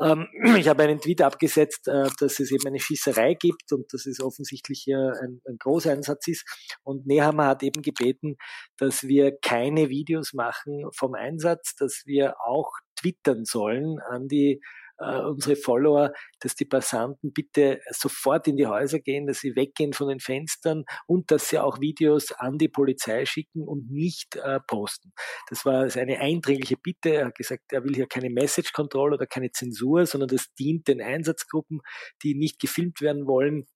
[0.00, 4.06] Ähm, ich habe einen Tweet abgesetzt, äh, dass es eben eine Schießerei gibt und dass
[4.06, 6.76] es offensichtlich hier ein, ein Großeinsatz ist.
[6.82, 8.36] Und Nehammer hat eben gebeten,
[8.76, 14.60] dass wir keine Videos machen vom Einsatz, dass wir auch twittern sollen an die
[14.98, 19.92] äh, unsere Follower, dass die Passanten bitte sofort in die Häuser gehen, dass sie weggehen
[19.92, 24.60] von den Fenstern und dass sie auch Videos an die Polizei schicken und nicht äh,
[24.66, 25.12] posten.
[25.48, 27.10] Das war eine eindringliche Bitte.
[27.10, 30.88] Er hat gesagt, er will hier keine Message Control oder keine Zensur, sondern das dient
[30.88, 31.80] den Einsatzgruppen,
[32.22, 33.66] die nicht gefilmt werden wollen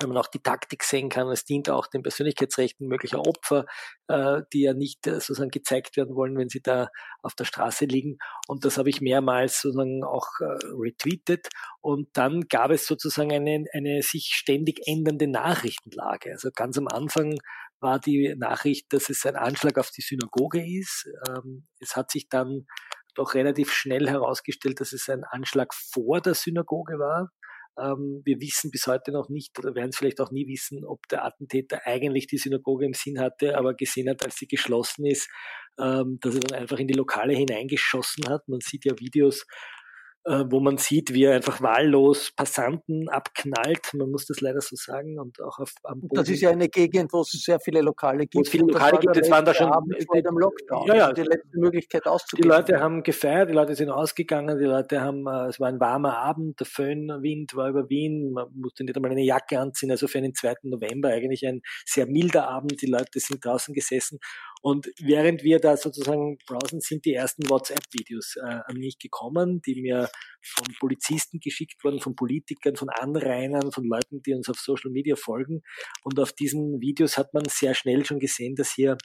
[0.00, 3.66] wenn man auch die Taktik sehen kann, es dient auch den Persönlichkeitsrechten möglicher Opfer,
[4.08, 6.88] äh, die ja nicht äh, sozusagen gezeigt werden wollen, wenn sie da
[7.22, 8.18] auf der Straße liegen.
[8.46, 11.48] Und das habe ich mehrmals sozusagen auch äh, retweetet.
[11.80, 16.32] Und dann gab es sozusagen eine, eine sich ständig ändernde Nachrichtenlage.
[16.32, 17.38] Also ganz am Anfang
[17.80, 21.08] war die Nachricht, dass es ein Anschlag auf die Synagoge ist.
[21.28, 22.66] Ähm, es hat sich dann
[23.14, 27.30] doch relativ schnell herausgestellt, dass es ein Anschlag vor der Synagoge war.
[27.78, 31.06] Ähm, wir wissen bis heute noch nicht oder werden es vielleicht auch nie wissen, ob
[31.08, 35.28] der Attentäter eigentlich die Synagoge im Sinn hatte, aber gesehen hat, als sie geschlossen ist,
[35.78, 38.48] ähm, dass er dann einfach in die Lokale hineingeschossen hat.
[38.48, 39.46] Man sieht ja Videos,
[40.26, 43.94] wo man sieht, wie er einfach wahllos Passanten abknallt.
[43.94, 45.20] Man muss das leider so sagen.
[45.20, 46.14] Und auch auf, am Boden.
[46.16, 48.34] Das ist ja eine Gegend, wo es sehr viele Lokale gibt.
[48.34, 50.86] Wo es viele Lokale gibt, es waren da schon vor dem Lockdown.
[50.88, 51.12] Ja, ja.
[51.12, 52.42] Die letzte Möglichkeit auszugehen.
[52.42, 55.80] Die Leute haben gefeiert, die Leute sind ausgegangen, die Leute haben, äh, es war ein
[55.80, 60.08] warmer Abend, der Föhnwind war über Wien, man musste nicht einmal eine Jacke anziehen, also
[60.08, 60.54] für einen 2.
[60.64, 62.82] November eigentlich ein sehr milder Abend.
[62.82, 64.18] Die Leute sind draußen gesessen
[64.66, 69.80] und während wir da sozusagen browsen, sind die ersten WhatsApp-Videos äh, an mich gekommen, die
[69.80, 70.10] mir
[70.42, 75.14] von Polizisten geschickt wurden, von Politikern, von Anrainern, von Leuten, die uns auf Social Media
[75.14, 75.62] folgen.
[76.02, 78.98] Und auf diesen Videos hat man sehr schnell schon gesehen, dass hier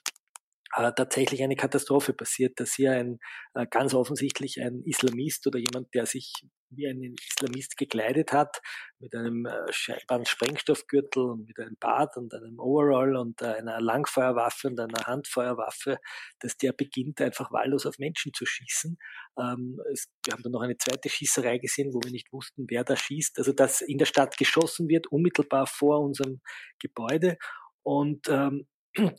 [0.76, 3.20] äh, tatsächlich eine Katastrophe passiert, dass hier ein
[3.54, 6.34] äh, ganz offensichtlich ein Islamist oder jemand, der sich
[6.74, 8.62] wie ein Islamist gekleidet hat,
[9.00, 14.70] mit einem äh, scheinbaren Sprengstoffgürtel und mit einem Bart und einem Overall und einer Langfeuerwaffe
[14.70, 15.98] und einer Handfeuerwaffe,
[16.40, 18.98] dass der beginnt einfach wahllos auf Menschen zu schießen.
[19.40, 19.78] Ähm,
[20.26, 23.38] wir haben dann noch eine zweite Schießerei gesehen, wo wir nicht wussten, wer da schießt.
[23.38, 26.42] Also dass in der Stadt geschossen wird, unmittelbar vor unserem
[26.80, 27.38] Gebäude.
[27.84, 28.68] Und ähm,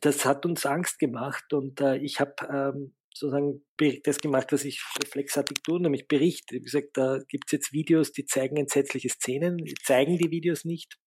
[0.01, 3.65] das hat uns Angst gemacht und äh, ich habe ähm, sozusagen
[4.05, 6.51] das gemacht, was ich reflexartig tue, nämlich Bericht.
[6.51, 10.99] Wie gesagt, da gibt es jetzt Videos, die zeigen entsetzliche Szenen, zeigen die Videos nicht,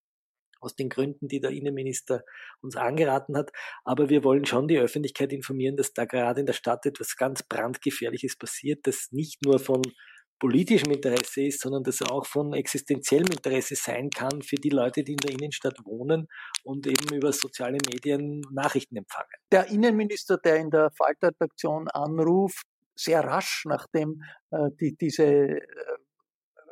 [0.60, 2.24] aus den Gründen, die der Innenminister
[2.60, 3.50] uns angeraten hat.
[3.84, 7.42] Aber wir wollen schon die Öffentlichkeit informieren, dass da gerade in der Stadt etwas ganz
[7.42, 9.82] brandgefährliches passiert, das nicht nur von
[10.38, 15.02] politischem Interesse ist, sondern dass er auch von existenziellem Interesse sein kann für die Leute,
[15.02, 16.28] die in der Innenstadt wohnen
[16.64, 19.30] und eben über soziale Medien Nachrichten empfangen.
[19.50, 25.60] Der Innenminister, der in der Faltredaktion anruft, sehr rasch, nachdem äh, die, diese äh,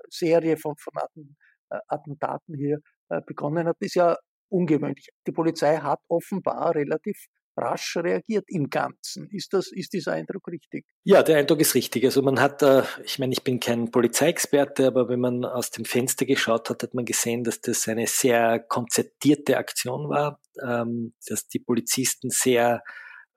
[0.09, 1.37] Serie von, von Atten,
[1.71, 4.17] äh, Attentaten hier äh, begonnen hat, ist ja
[4.49, 5.09] ungewöhnlich.
[5.27, 9.29] Die Polizei hat offenbar relativ rasch reagiert im Ganzen.
[9.31, 10.85] Ist das, ist dieser Eindruck richtig?
[11.05, 12.05] Ja, der Eindruck ist richtig.
[12.05, 15.85] Also man hat, äh, ich meine, ich bin kein Polizeiexperte, aber wenn man aus dem
[15.85, 21.49] Fenster geschaut hat, hat man gesehen, dass das eine sehr konzertierte Aktion war, ähm, dass
[21.49, 22.83] die Polizisten sehr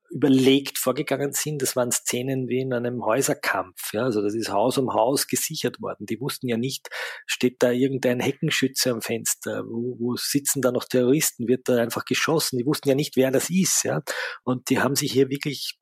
[0.09, 1.61] überlegt vorgegangen sind.
[1.61, 3.93] Das waren Szenen wie in einem Häuserkampf.
[3.93, 6.05] Ja, also das ist Haus um Haus gesichert worden.
[6.05, 6.89] Die wussten ja nicht,
[7.25, 12.05] steht da irgendein Heckenschütze am Fenster, wo, wo sitzen da noch Terroristen, wird da einfach
[12.05, 12.57] geschossen.
[12.57, 13.83] Die wussten ja nicht, wer das ist.
[13.83, 14.01] Ja,
[14.43, 15.77] und die haben sich hier wirklich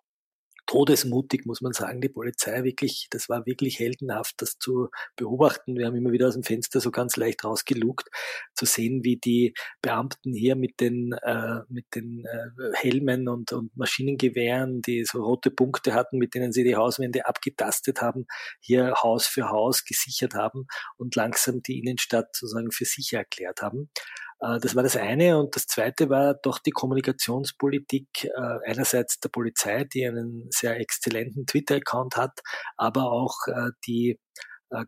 [0.66, 5.78] todesmutig, muss man sagen, die Polizei wirklich, das war wirklich heldenhaft, das zu beobachten.
[5.78, 8.10] Wir haben immer wieder aus dem Fenster so ganz leicht rausgelugt,
[8.54, 13.76] zu sehen, wie die Beamten hier mit den, äh, mit den äh, Helmen und, und
[13.78, 18.26] Maschinengewehren, die so rote Punkte hatten, mit denen sie die Hauswände abgetastet haben,
[18.60, 23.90] hier Haus für Haus gesichert haben und langsam die Innenstadt sozusagen für sicher erklärt haben.
[24.46, 25.38] Äh, das war das eine.
[25.38, 28.30] Und das zweite war doch die Kommunikationspolitik äh,
[28.66, 32.42] einerseits der Polizei, die einen sehr exzellenten Twitter-Account hat,
[32.78, 34.20] aber auch äh, die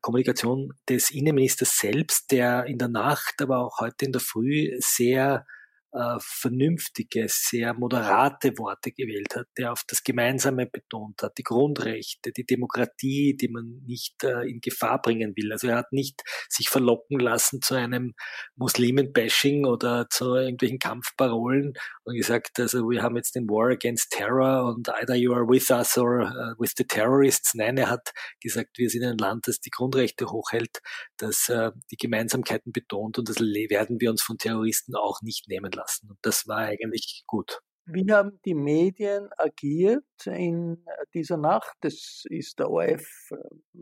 [0.02, 5.46] Kommunikation des Innenministers selbst, der in der Nacht, aber auch heute in der Früh sehr
[5.93, 12.32] äh, vernünftige, sehr moderate Worte gewählt hat, der auf das Gemeinsame betont hat, die Grundrechte,
[12.32, 15.52] die Demokratie, die man nicht äh, in Gefahr bringen will.
[15.52, 18.13] Also er hat nicht sich verlocken lassen zu einem
[18.56, 21.73] Muslimen-Bashing oder zu irgendwelchen Kampfparolen
[22.04, 25.70] und gesagt, also wir haben jetzt den War against Terror und either you are with
[25.70, 27.53] us or uh, with the terrorists.
[27.53, 28.11] Nein, er hat
[28.41, 30.82] gesagt, wir sind ein Land, das die Grundrechte hochhält,
[31.18, 35.72] das uh, die Gemeinsamkeiten betont und das werden wir uns von Terroristen auch nicht nehmen
[35.78, 36.09] lassen.
[36.09, 37.59] Und das war eigentlich gut.
[37.86, 41.73] Wie haben die Medien agiert in dieser Nacht?
[41.82, 43.36] Das ist der ORF, äh,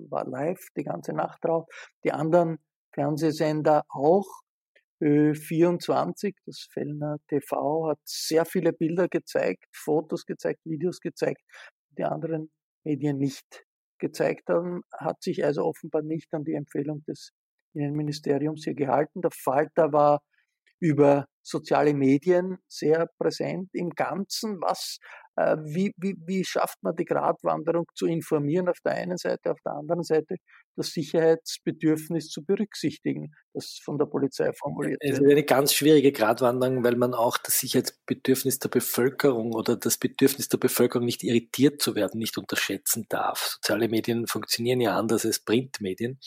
[0.09, 1.65] war live die ganze Nacht drauf.
[2.03, 2.59] Die anderen
[2.93, 4.27] Fernsehsender auch.
[5.01, 11.41] Ö24, das Fellner TV, hat sehr viele Bilder gezeigt, Fotos gezeigt, Videos gezeigt,
[11.97, 12.49] die anderen
[12.85, 13.65] Medien nicht.
[13.97, 17.31] gezeigt haben, hat sich also offenbar nicht an die Empfehlung des
[17.73, 19.21] Innenministeriums hier gehalten.
[19.21, 20.21] Der Falter war
[20.79, 24.59] über soziale Medien sehr präsent im Ganzen.
[24.61, 24.97] Was
[25.35, 29.59] äh, wie, wie, wie schafft man die Gratwanderung zu informieren auf der einen Seite, auf
[29.65, 30.35] der anderen Seite
[30.76, 35.13] das Sicherheitsbedürfnis zu berücksichtigen, das von der Polizei formuliert wird.
[35.13, 39.97] Es ist eine ganz schwierige Gratwanderung, weil man auch das Sicherheitsbedürfnis der Bevölkerung oder das
[39.97, 43.55] Bedürfnis der Bevölkerung nicht irritiert zu werden, nicht unterschätzen darf.
[43.55, 46.19] Soziale Medien funktionieren ja anders als Printmedien.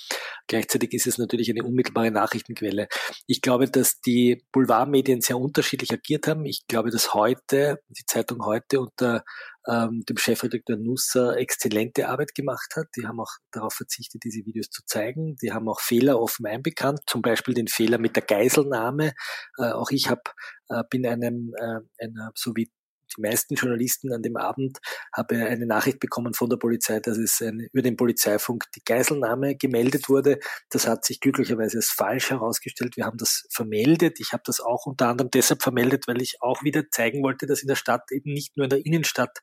[0.47, 2.89] Gleichzeitig ist es natürlich eine unmittelbare Nachrichtenquelle.
[3.27, 6.45] Ich glaube, dass die Boulevardmedien sehr unterschiedlich agiert haben.
[6.47, 9.25] Ich glaube, dass heute, die Zeitung heute unter
[9.69, 12.87] ähm, dem Chefredakteur Nusser exzellente Arbeit gemacht hat.
[12.97, 15.37] Die haben auch darauf verzichtet, diese Videos zu zeigen.
[15.43, 19.13] Die haben auch Fehler offen einbekannt, zum Beispiel den Fehler mit der Geiselnahme.
[19.59, 20.35] Äh, auch ich hab,
[20.69, 22.71] äh, bin einem, äh, einer, so wie
[23.17, 24.79] die meisten Journalisten an dem Abend
[25.13, 29.57] habe eine Nachricht bekommen von der Polizei, dass es eine, über den Polizeifunk die Geiselnahme
[29.57, 30.39] gemeldet wurde.
[30.71, 32.97] Das hat sich glücklicherweise als falsch herausgestellt.
[32.97, 34.21] Wir haben das vermeldet.
[34.21, 37.63] Ich habe das auch unter anderem deshalb vermeldet, weil ich auch wieder zeigen wollte, dass
[37.63, 39.39] in der Stadt eben nicht nur in der Innenstadt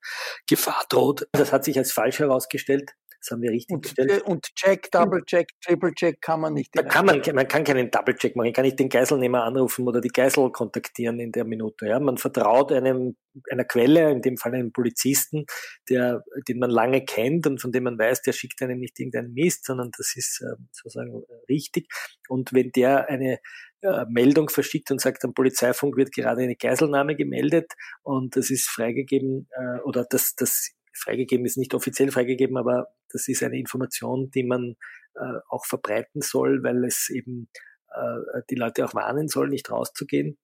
[0.48, 1.28] Gefahr droht.
[1.32, 2.94] Das hat sich als falsch herausgestellt.
[3.26, 4.12] Das haben wir richtig und, gestellt.
[4.12, 6.70] Äh, und Check, Double Check, Triple Check kann man nicht.
[6.74, 8.54] Da kann man, man kann keinen Double Check machen.
[8.54, 11.88] Kann nicht den Geiselnehmer anrufen oder die Geisel kontaktieren in der Minute.
[11.88, 13.16] Ja, man vertraut einem,
[13.50, 15.46] einer Quelle, in dem Fall einem Polizisten,
[15.90, 19.34] der, den man lange kennt und von dem man weiß, der schickt einem nicht irgendeinen
[19.34, 21.88] Mist, sondern das ist äh, sozusagen richtig.
[22.30, 23.40] Und wenn der eine
[23.82, 27.74] äh, Meldung verschickt und sagt, am Polizeifunk wird gerade eine Geiselnahme gemeldet
[28.04, 33.28] und das ist freigegeben äh, oder das, das freigegeben ist, nicht offiziell freigegeben, aber das
[33.28, 34.76] ist eine Information, die man
[35.16, 37.50] äh, auch verbreiten soll, weil es eben
[37.94, 40.38] äh, die Leute auch warnen soll, nicht rauszugehen.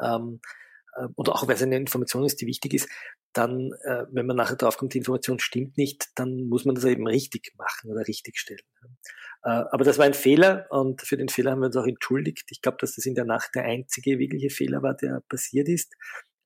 [0.00, 0.40] Ähm,
[0.96, 2.88] äh, oder auch weil es eine Information ist, die wichtig ist,
[3.32, 7.06] dann, äh, wenn man nachher draufkommt, die Information stimmt nicht, dann muss man das eben
[7.06, 8.60] richtig machen oder richtig stellen.
[9.44, 12.50] Äh, aber das war ein Fehler und für den Fehler haben wir uns auch entschuldigt.
[12.50, 15.94] Ich glaube, dass das in der Nacht der einzige wirkliche Fehler war, der passiert ist.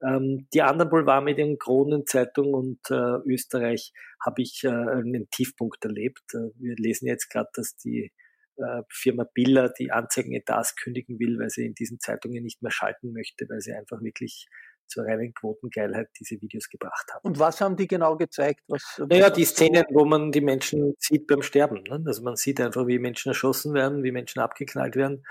[0.02, 3.92] Ähm, die anderen Boulevardmedien, Kronenzeitung und äh, Österreich,
[4.24, 6.22] habe ich äh, einen Tiefpunkt erlebt.
[6.34, 8.12] Äh, wir lesen jetzt gerade, dass die
[8.56, 13.12] äh, Firma Biller die Anzeigenetats kündigen will, weil sie in diesen Zeitungen nicht mehr schalten
[13.12, 14.48] möchte, weil sie einfach wirklich
[14.88, 17.22] zur reinen Quotengeilheit diese Videos gebracht haben.
[17.22, 18.60] Und was haben die genau gezeigt?
[18.68, 21.82] Was, naja, die Szenen, wo man die Menschen sieht beim Sterben.
[21.84, 22.02] Ne?
[22.04, 25.24] Also man sieht einfach, wie Menschen erschossen werden, wie Menschen abgeknallt werden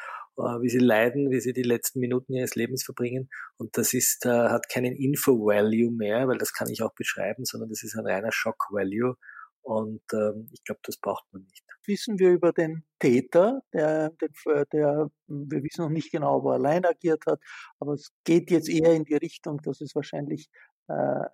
[0.62, 3.30] wie sie leiden, wie sie die letzten Minuten ihres Lebens verbringen.
[3.58, 7.70] Und das ist, äh, hat keinen Info-Value mehr, weil das kann ich auch beschreiben, sondern
[7.70, 9.16] das ist ein reiner Shock-Value.
[9.64, 11.64] Und ähm, ich glaube, das braucht man nicht.
[11.86, 16.56] Wissen wir über den Täter, der, der, der, wir wissen noch nicht genau, wo er
[16.56, 17.40] allein agiert hat,
[17.80, 20.50] aber es geht jetzt eher in die Richtung, dass es wahrscheinlich
[20.88, 21.26] äh,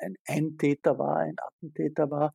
[0.00, 2.34] ein, ein Täter war, ein Attentäter war,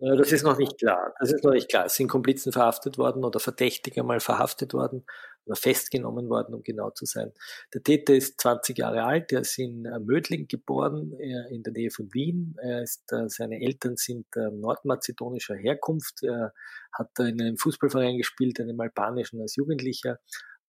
[0.00, 1.14] das ist noch nicht klar.
[1.18, 1.86] Das ist noch nicht klar.
[1.86, 5.04] Es sind Komplizen verhaftet worden oder Verdächtige mal verhaftet worden
[5.48, 7.32] oder festgenommen worden, um genau zu sein.
[7.74, 9.32] Der Täter ist 20 Jahre alt.
[9.32, 12.54] Er ist in äh, Mödling geboren, in der Nähe von Wien.
[12.62, 16.22] Er ist, äh, seine Eltern sind äh, nordmazedonischer Herkunft.
[16.22, 16.52] Er
[16.92, 20.18] hat in einem Fußballverein gespielt, einem albanischen als Jugendlicher.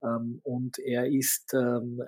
[0.02, 2.02] Ähm, und er ist ähm,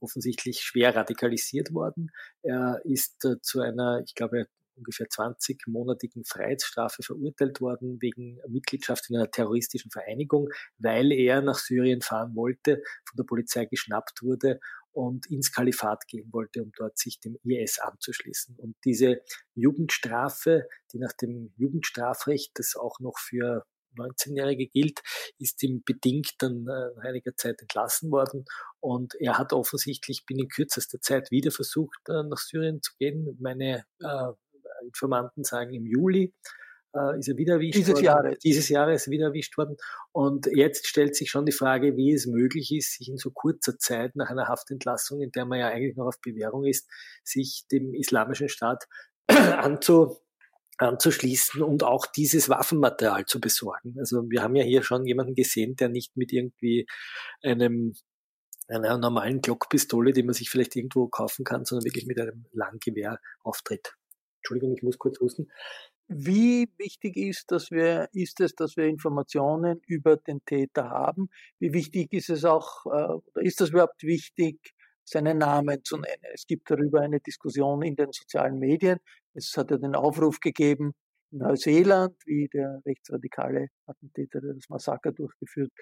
[0.00, 2.10] offensichtlich schwer radikalisiert worden.
[2.42, 4.46] Er ist zu einer, ich glaube,
[4.76, 10.48] ungefähr 20-monatigen Freiheitsstrafe verurteilt worden wegen Mitgliedschaft in einer terroristischen Vereinigung,
[10.78, 14.60] weil er nach Syrien fahren wollte, von der Polizei geschnappt wurde
[14.92, 18.56] und ins Kalifat gehen wollte, um dort sich dem IS anzuschließen.
[18.58, 19.20] Und diese
[19.54, 23.66] Jugendstrafe, die nach dem Jugendstrafrecht, das auch noch für
[23.96, 25.00] 19-Jährige gilt,
[25.38, 28.44] ist ihm bedingt dann äh, nach einiger Zeit entlassen worden.
[28.80, 33.36] Und er hat offensichtlich binnen kürzester Zeit wieder versucht, äh, nach Syrien zu gehen.
[33.40, 34.32] Meine äh,
[34.84, 36.32] Informanten sagen, im Juli
[36.94, 38.04] äh, ist er wieder erwischt dieses worden.
[38.04, 38.38] Jahres.
[38.38, 39.76] Dieses Jahres ist er wieder erwischt worden.
[40.12, 43.78] Und jetzt stellt sich schon die Frage, wie es möglich ist, sich in so kurzer
[43.78, 46.88] Zeit nach einer Haftentlassung, in der man ja eigentlich noch auf Bewährung ist,
[47.22, 48.84] sich dem islamischen Staat
[49.26, 50.16] anzu,
[50.78, 53.96] anzuschließen und auch dieses Waffenmaterial zu besorgen.
[53.98, 56.86] Also wir haben ja hier schon jemanden gesehen, der nicht mit irgendwie
[57.42, 57.94] einem
[58.66, 63.20] einer normalen Glockpistole, die man sich vielleicht irgendwo kaufen kann, sondern wirklich mit einem Langgewehr
[63.42, 63.94] auftritt.
[64.44, 65.48] Entschuldigung, ich muss kurz husten.
[66.06, 71.30] Wie wichtig ist, dass wir, ist es, dass wir Informationen über den Täter haben?
[71.58, 76.22] Wie wichtig ist es auch, äh, oder ist das überhaupt wichtig, seinen Namen zu nennen?
[76.34, 78.98] Es gibt darüber eine Diskussion in den sozialen Medien.
[79.32, 80.92] Es hat ja den Aufruf gegeben
[81.30, 85.72] in Neuseeland, wie der rechtsradikale Attentäter, der das Massaker durchgeführt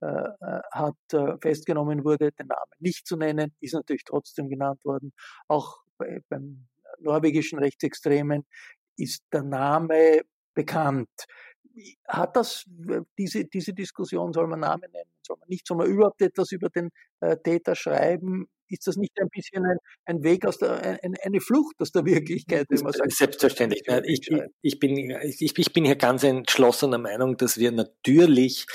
[0.00, 5.12] äh, äh hat, festgenommen wurde, den Namen nicht zu nennen, ist natürlich trotzdem genannt worden.
[5.46, 6.66] Auch bei, beim
[7.00, 8.44] norwegischen Rechtsextremen
[8.96, 10.22] ist der Name
[10.54, 11.08] bekannt.
[12.08, 12.64] Hat das,
[13.16, 16.68] diese, diese Diskussion, soll man Namen nennen, soll man nicht, soll man überhaupt etwas über
[16.70, 16.90] den
[17.20, 18.46] äh, Täter schreiben?
[18.68, 22.04] Ist das nicht ein bisschen ein, ein Weg aus der, ein, eine Flucht aus der
[22.04, 23.12] Wirklichkeit, wenn man sagt?
[23.12, 23.82] Selbstverständlich.
[24.04, 24.28] Ich,
[24.60, 28.66] ich, bin, ich, ich bin hier ganz entschlossener Meinung, dass wir natürlich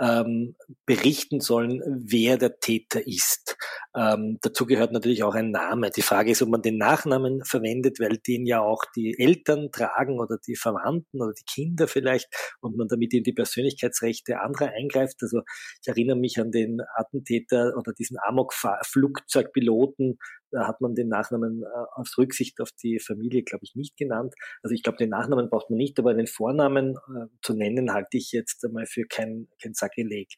[0.00, 3.56] ähm, berichten sollen, wer der Täter ist.
[3.94, 5.90] Ähm, dazu gehört natürlich auch ein Name.
[5.90, 10.18] Die Frage ist, ob man den Nachnamen verwendet, weil den ja auch die Eltern tragen
[10.18, 12.28] oder die Verwandten oder die Kinder vielleicht
[12.60, 15.16] und man damit in die Persönlichkeitsrechte anderer eingreift.
[15.22, 15.42] Also
[15.82, 20.18] ich erinnere mich an den Attentäter oder diesen Amok-Flugzeugpiloten
[20.50, 24.34] da hat man den Nachnamen äh, aus Rücksicht auf die Familie, glaube ich, nicht genannt.
[24.62, 28.16] Also ich glaube, den Nachnamen braucht man nicht, aber den Vornamen äh, zu nennen, halte
[28.16, 30.28] ich jetzt einmal für kein, kein Sakrileg.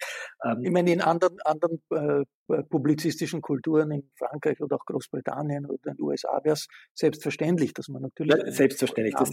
[0.44, 2.24] Ähm, ich meine, in anderen, anderen äh,
[2.68, 8.02] publizistischen Kulturen in Frankreich oder auch Großbritannien oder den USA wäre es selbstverständlich, dass man
[8.02, 9.14] natürlich ja, selbstverständlich.
[9.16, 9.30] Das,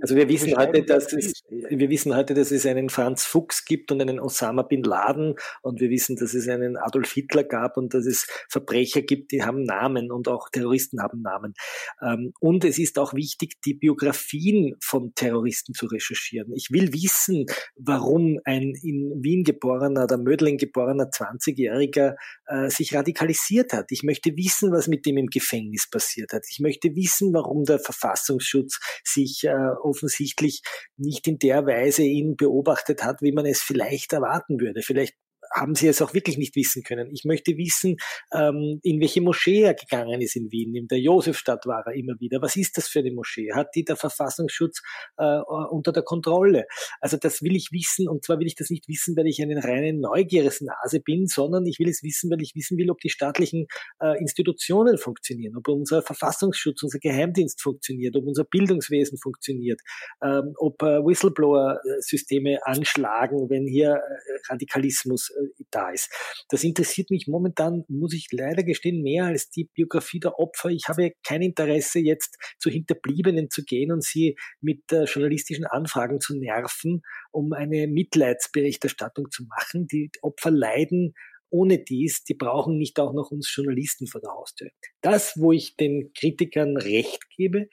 [0.00, 3.92] also wir wissen heute, dass es, wir wissen heute, dass es einen Franz Fuchs gibt
[3.92, 7.94] und einen Osama bin Laden und wir wissen, dass es einen Adolf Hitler gab und
[7.94, 11.54] dass es Verbrecher gibt, die haben Namen und auch Terroristen haben Namen.
[12.02, 16.52] Ähm, und es ist auch wichtig, die Biografien von Terroristen zu recherchieren.
[16.54, 17.46] Ich will wissen,
[17.76, 22.16] warum ein in Wien geborener oder Mödling geborener 20-Jähriger
[22.50, 23.86] äh, sich radikalisiert hat.
[23.90, 26.44] Ich möchte wissen, was mit dem im Gefängnis passiert hat.
[26.50, 30.62] Ich möchte wissen, warum der Verfassungsschutz sich äh, offensichtlich
[30.96, 34.82] nicht in der Weise ihn beobachtet hat, wie man es vielleicht erwarten würde.
[34.82, 35.14] Vielleicht
[35.52, 37.10] haben sie es auch wirklich nicht wissen können.
[37.12, 37.96] Ich möchte wissen,
[38.32, 40.74] ähm, in welche Moschee er gegangen ist in Wien.
[40.74, 42.40] In der Josefstadt war er immer wieder.
[42.42, 43.52] Was ist das für eine Moschee?
[43.52, 44.82] Hat die der Verfassungsschutz
[45.16, 45.38] äh,
[45.70, 46.66] unter der Kontrolle?
[47.00, 49.62] Also das will ich wissen und zwar will ich das nicht wissen, weil ich eine
[49.62, 53.66] reine Neugieresnase bin, sondern ich will es wissen, weil ich wissen will, ob die staatlichen
[54.00, 59.80] äh, Institutionen funktionieren, ob unser Verfassungsschutz, unser Geheimdienst funktioniert, ob unser Bildungswesen funktioniert,
[60.22, 65.39] ähm, ob äh, Whistleblower-Systeme anschlagen, wenn hier äh, Radikalismus äh,
[65.70, 66.10] da ist.
[66.48, 70.70] Das interessiert mich momentan, muss ich leider gestehen, mehr als die Biografie der Opfer.
[70.70, 76.20] Ich habe kein Interesse, jetzt zu Hinterbliebenen zu gehen und sie mit äh, journalistischen Anfragen
[76.20, 79.86] zu nerven, um eine Mitleidsberichterstattung zu machen.
[79.86, 81.14] Die Opfer leiden
[81.50, 84.70] ohne dies, die brauchen nicht auch noch uns Journalisten vor der Haustür.
[85.00, 87.68] Das, wo ich den Kritikern recht gebe,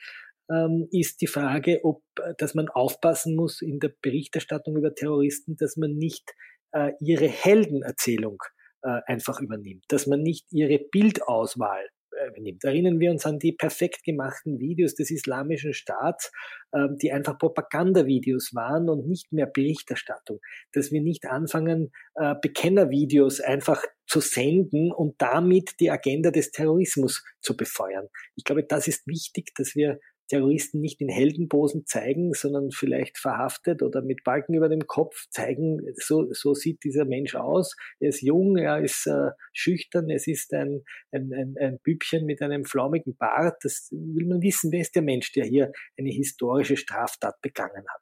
[0.50, 5.56] ähm, ist die Frage, ob, äh, dass man aufpassen muss in der Berichterstattung über Terroristen,
[5.58, 6.34] dass man nicht
[6.72, 8.38] äh, ihre Heldenerzählung
[8.84, 11.86] äh, einfach übernimmt, dass man nicht ihre Bildauswahl
[12.18, 12.64] äh, übernimmt.
[12.64, 16.32] Erinnern wir uns an die perfekt gemachten Videos des Islamischen Staats,
[16.72, 20.40] äh, die einfach Propagandavideos waren und nicht mehr Berichterstattung.
[20.74, 27.24] Dass wir nicht anfangen, äh, Bekennervideos einfach zu senden und damit die Agenda des Terrorismus
[27.42, 28.08] zu befeuern.
[28.36, 33.82] Ich glaube, das ist wichtig, dass wir Terroristen nicht in Heldenposen zeigen, sondern vielleicht verhaftet
[33.82, 37.76] oder mit Balken über dem Kopf zeigen, so, so sieht dieser Mensch aus.
[38.00, 42.42] Er ist jung, er ist äh, schüchtern, es ist ein, ein, ein, ein Bübchen mit
[42.42, 43.58] einem flaumigen Bart.
[43.64, 48.02] Das will man wissen, wer ist der Mensch, der hier eine historische Straftat begangen hat.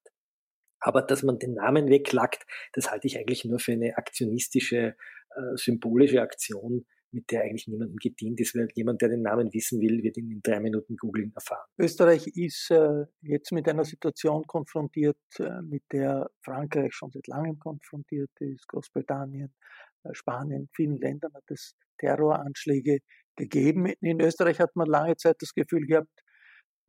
[0.80, 4.96] Aber dass man den Namen weglackt, das halte ich eigentlich nur für eine aktionistische,
[5.36, 6.86] äh, symbolische Aktion,
[7.16, 10.30] mit der eigentlich niemandem gedient ist, weil jemand, der den Namen wissen will, wird ihn
[10.30, 11.66] in drei Minuten googeln erfahren.
[11.80, 17.58] Österreich ist äh, jetzt mit einer Situation konfrontiert, äh, mit der Frankreich schon seit langem
[17.58, 19.56] konfrontiert ist, Großbritannien,
[20.04, 23.00] äh, Spanien, vielen Ländern hat es Terroranschläge
[23.38, 23.88] gegeben.
[24.02, 26.22] In Österreich hat man lange Zeit das Gefühl gehabt,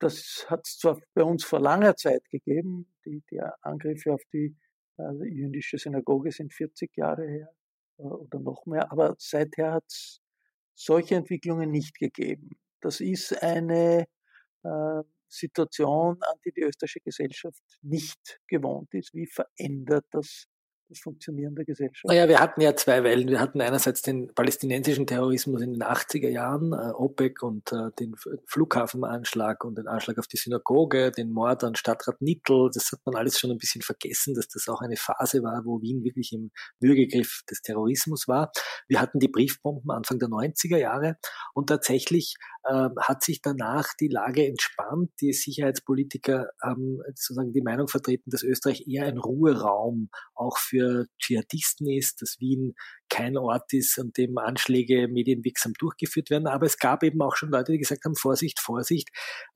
[0.00, 4.54] das hat es zwar bei uns vor langer Zeit gegeben, die, die Angriffe auf die
[5.24, 7.50] jüdische Synagoge sind 40 Jahre her,
[7.98, 8.90] oder noch mehr.
[8.92, 10.20] Aber seither hat es
[10.74, 12.50] solche Entwicklungen nicht gegeben.
[12.80, 14.06] Das ist eine
[14.62, 19.14] äh, Situation, an die die österreichische Gesellschaft nicht gewohnt ist.
[19.14, 20.46] Wie verändert das
[20.88, 22.04] das Funktionieren der Gesellschaft?
[22.04, 23.28] Naja, wir hatten ja zwei Wellen.
[23.28, 28.14] Wir hatten einerseits den palästinensischen Terrorismus in den 80er Jahren, äh, OPEC und äh, den
[28.46, 32.70] Flughafenanschlag und den Anschlag auf die Synagoge, den Mord an Stadtrat Nittel.
[32.72, 35.80] Das hat man alles schon ein bisschen vergessen, dass das auch eine Phase war, wo
[35.80, 38.52] Wien wirklich im Würgegriff des Terrorismus war.
[38.88, 41.16] Wir hatten die Briefbomben Anfang der 90er Jahre
[41.54, 45.10] und tatsächlich äh, hat sich danach die Lage entspannt.
[45.20, 51.06] Die Sicherheitspolitiker haben sozusagen die Meinung vertreten, dass Österreich eher ein Ruheraum auch für für
[51.18, 52.74] Dschihadisten ist, dass Wien
[53.08, 56.46] kein Ort ist, an dem Anschläge medienwirksam durchgeführt werden.
[56.46, 59.08] Aber es gab eben auch schon Leute, die gesagt haben, Vorsicht, Vorsicht.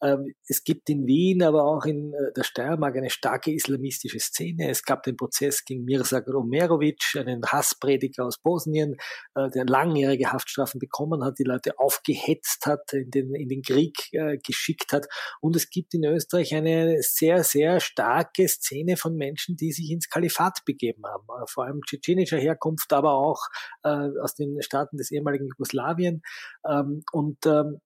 [0.02, 4.70] Ähm, es gibt in Wien, aber auch in äh, der Steiermark eine starke islamistische Szene.
[4.70, 8.96] Es gab den Prozess gegen Mirza Romerovic, einen Hassprediger aus Bosnien,
[9.34, 14.08] äh, der langjährige Haftstrafen bekommen hat, die Leute aufgehetzt hat, in den, in den Krieg
[14.12, 15.06] äh, geschickt hat.
[15.40, 20.08] Und es gibt in Österreich eine sehr, sehr starke Szene von Menschen, die sich ins
[20.08, 21.26] Kalifat begeben haben.
[21.46, 23.46] Vor allem tschetschenischer Herkunft, aber auch auch
[23.82, 26.22] äh, aus den Staaten des ehemaligen Jugoslawien.
[26.68, 27.80] Ähm, und ähm,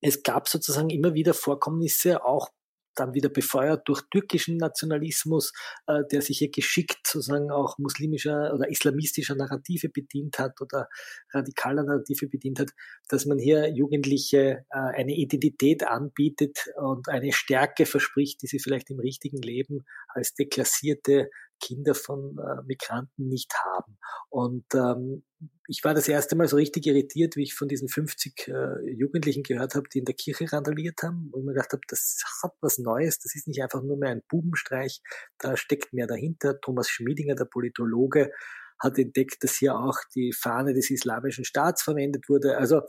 [0.00, 2.50] es gab sozusagen immer wieder Vorkommnisse, auch
[2.96, 5.52] dann wieder befeuert durch türkischen Nationalismus,
[5.86, 10.88] äh, der sich hier geschickt sozusagen auch muslimischer oder islamistischer Narrative bedient hat oder
[11.32, 12.70] radikaler Narrative bedient hat,
[13.08, 18.90] dass man hier Jugendliche äh, eine Identität anbietet und eine Stärke verspricht, die sie vielleicht
[18.90, 21.28] im richtigen Leben als deklassierte
[21.60, 23.98] Kinder von äh, Migranten nicht haben.
[24.28, 25.24] Und ähm,
[25.68, 29.42] ich war das erste Mal so richtig irritiert, wie ich von diesen 50 äh, Jugendlichen
[29.42, 32.78] gehört habe, die in der Kirche randaliert haben, ich mir gedacht habe, das hat was
[32.78, 35.00] Neues, das ist nicht einfach nur mehr ein Bubenstreich,
[35.38, 36.60] da steckt mehr dahinter.
[36.60, 38.30] Thomas Schmiedinger, der Politologe,
[38.78, 42.58] hat entdeckt, dass hier auch die Fahne des Islamischen Staats verwendet wurde.
[42.58, 42.82] Also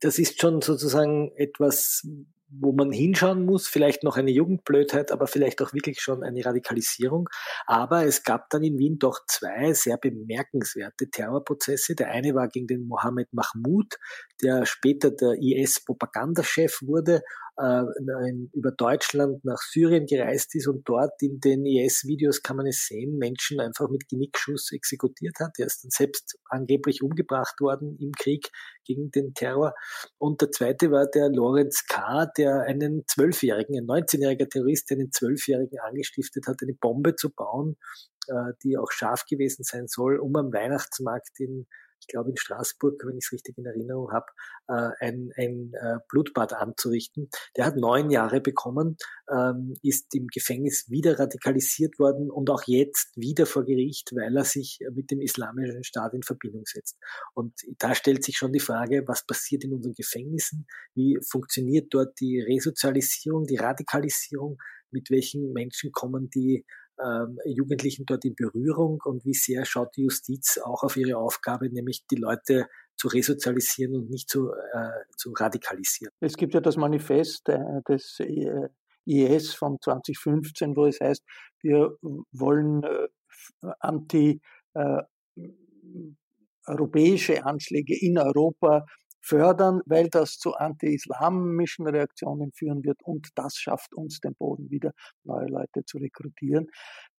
[0.00, 2.06] das ist schon sozusagen etwas,
[2.50, 7.28] wo man hinschauen muss, vielleicht noch eine Jugendblödheit, aber vielleicht auch wirklich schon eine Radikalisierung.
[7.66, 11.94] Aber es gab dann in Wien doch zwei sehr bemerkenswerte Terrorprozesse.
[11.94, 13.98] Der eine war gegen den Mohammed Mahmoud,
[14.42, 17.22] der später der IS-Propagandachef wurde
[17.60, 17.82] äh,
[18.52, 23.18] über Deutschland nach Syrien gereist ist und dort in den IS-Videos kann man es sehen,
[23.18, 25.58] Menschen einfach mit Genickschuss exekutiert hat.
[25.58, 28.48] Er ist dann selbst angeblich umgebracht worden im Krieg
[28.84, 29.74] gegen den Terror.
[30.18, 35.12] Und der zweite war der Lorenz K., der einen Zwölfjährigen, ein 19-jähriger Terrorist, der einen
[35.12, 37.76] Zwölfjährigen angestiftet hat, eine Bombe zu bauen,
[38.28, 41.66] äh, die auch scharf gewesen sein soll, um am Weihnachtsmarkt in
[42.00, 44.26] ich glaube in Straßburg, wenn ich es richtig in Erinnerung habe,
[44.68, 47.28] äh, ein, ein äh, Blutbad anzurichten.
[47.56, 48.96] Der hat neun Jahre bekommen,
[49.30, 54.44] ähm, ist im Gefängnis wieder radikalisiert worden und auch jetzt wieder vor Gericht, weil er
[54.44, 56.96] sich mit dem islamischen Staat in Verbindung setzt.
[57.34, 60.66] Und da stellt sich schon die Frage, was passiert in unseren Gefängnissen?
[60.94, 64.58] Wie funktioniert dort die Resozialisierung, die Radikalisierung?
[64.90, 66.64] Mit welchen Menschen kommen die
[67.46, 72.04] Jugendlichen dort in Berührung und wie sehr schaut die Justiz auch auf ihre Aufgabe, nämlich
[72.10, 76.12] die Leute zu resozialisieren und nicht zu, äh, zu radikalisieren.
[76.20, 78.68] Es gibt ja das Manifest äh, des äh,
[79.06, 81.24] IS von 2015, wo es heißt,
[81.62, 81.96] wir
[82.32, 83.08] wollen äh,
[83.80, 84.40] anti
[84.74, 85.02] äh,
[86.66, 88.84] europäische Anschläge in Europa
[89.20, 94.92] fördern, weil das zu anti-islamischen Reaktionen führen wird und das schafft uns den Boden wieder,
[95.24, 96.68] neue Leute zu rekrutieren.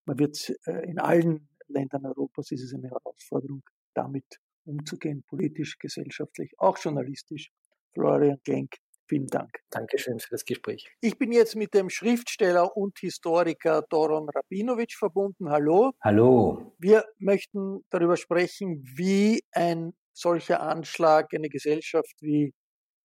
[0.05, 4.25] Man wird äh, in allen Ländern Europas ist es eine Herausforderung, damit
[4.65, 7.51] umzugehen, politisch, gesellschaftlich, auch journalistisch.
[7.93, 8.75] Florian Genk,
[9.07, 9.51] vielen Dank.
[9.69, 10.89] Dankeschön für das Gespräch.
[11.01, 15.49] Ich bin jetzt mit dem Schriftsteller und Historiker Doron Rabinovic verbunden.
[15.49, 15.91] Hallo.
[16.01, 16.73] Hallo.
[16.77, 22.53] Wir möchten darüber sprechen, wie ein solcher Anschlag eine Gesellschaft wie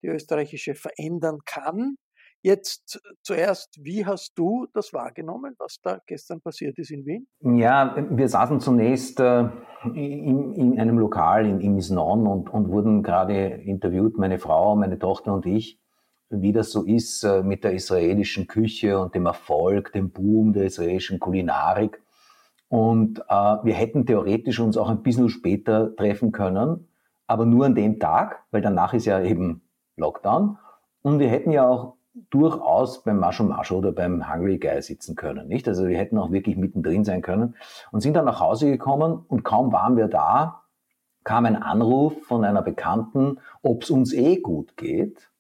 [0.03, 1.97] die österreichische verändern kann.
[2.43, 7.27] Jetzt zuerst, wie hast du das wahrgenommen, was da gestern passiert ist in Wien?
[7.41, 9.49] Ja, wir saßen zunächst äh,
[9.95, 15.35] in, in, einem Lokal in, in und, und wurden gerade interviewt, meine Frau, meine Tochter
[15.35, 15.81] und ich,
[16.31, 20.67] wie das so ist äh, mit der israelischen Küche und dem Erfolg, dem Boom der
[20.67, 22.01] israelischen Kulinarik.
[22.69, 26.86] Und äh, wir hätten theoretisch uns auch ein bisschen später treffen können
[27.27, 29.63] aber nur an dem Tag, weil danach ist ja eben
[29.97, 30.59] Lockdown.
[31.03, 31.95] Und wir hätten ja auch
[32.31, 35.69] durchaus beim Mascho Mascho oder beim Hungry Guy sitzen können, nicht?
[35.69, 37.55] Also wir hätten auch wirklich mittendrin sein können
[37.93, 40.63] und sind dann nach Hause gekommen und kaum waren wir da,
[41.25, 45.31] kam ein Anruf von einer Bekannten, ob es uns eh gut geht,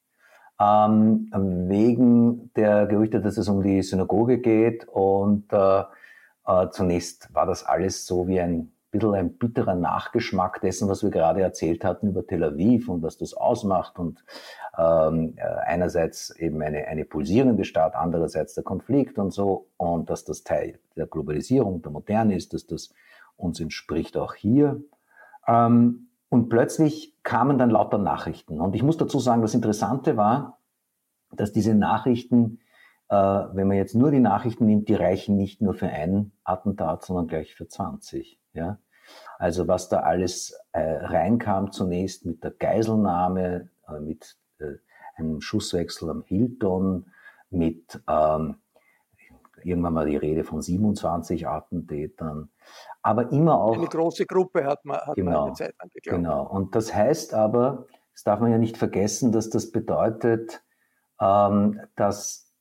[0.60, 1.30] ähm,
[1.68, 5.84] wegen der Gerüchte, dass es um die Synagoge geht und äh,
[6.46, 11.10] äh, zunächst war das alles so wie ein bisschen ein bitterer Nachgeschmack dessen, was wir
[11.10, 14.24] gerade erzählt hatten über Tel Aviv und was das ausmacht und
[14.78, 20.24] ähm, äh, einerseits eben eine, eine pulsierende Stadt, andererseits der Konflikt und so und dass
[20.24, 22.92] das Teil der Globalisierung, der Moderne ist, dass das
[23.36, 24.82] uns entspricht auch hier.
[25.46, 28.60] Ähm, und plötzlich kamen dann lauter Nachrichten.
[28.60, 30.58] Und ich muss dazu sagen, das Interessante war,
[31.32, 32.58] dass diese Nachrichten,
[33.08, 37.04] äh, wenn man jetzt nur die Nachrichten nimmt, die reichen nicht nur für ein Attentat,
[37.04, 38.40] sondern gleich für 20.
[38.56, 38.78] Ja?
[39.38, 44.74] Also was da alles äh, reinkam zunächst mit der Geiselnahme, äh, mit äh,
[45.16, 47.06] einem Schusswechsel am Hilton,
[47.50, 48.56] mit ähm,
[49.62, 52.50] irgendwann mal die Rede von 27 Attentätern,
[53.02, 53.76] aber immer auch.
[53.76, 56.16] Eine große Gruppe hat man, hat genau, man eine Zeit lang geglaubt.
[56.16, 56.46] Genau.
[56.46, 60.62] Und das heißt aber, das darf man ja nicht vergessen, dass das bedeutet,
[61.20, 62.52] ähm, dass,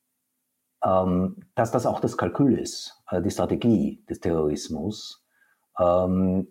[0.83, 5.24] ähm, dass das auch das Kalkül ist, äh, die Strategie des Terrorismus,
[5.79, 6.47] ähm,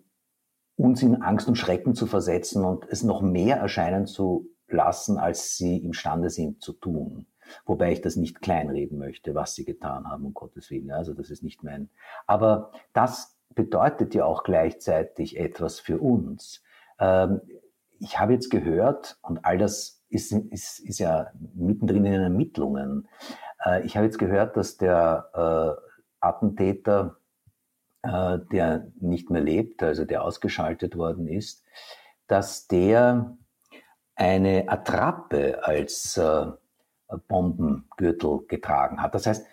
[0.77, 5.57] uns in Angst und Schrecken zu versetzen und es noch mehr erscheinen zu lassen, als
[5.57, 7.27] sie imstande sind zu tun.
[7.65, 10.91] Wobei ich das nicht kleinreden möchte, was sie getan haben, um Gottes Willen.
[10.91, 11.89] Also das ist nicht mein.
[12.25, 16.63] Aber das bedeutet ja auch gleichzeitig etwas für uns.
[16.99, 17.41] Ähm,
[17.99, 23.07] ich habe jetzt gehört, und all das ist, ist, ist ja mittendrin in den Ermittlungen,
[23.63, 25.81] äh, ich habe jetzt gehört, dass der äh,
[26.19, 27.17] Attentäter,
[28.05, 31.63] äh, der nicht mehr lebt, also der ausgeschaltet worden ist,
[32.27, 33.37] dass der
[34.15, 36.45] eine Attrappe als äh,
[37.27, 39.15] Bombengürtel getragen hat.
[39.15, 39.45] Das heißt,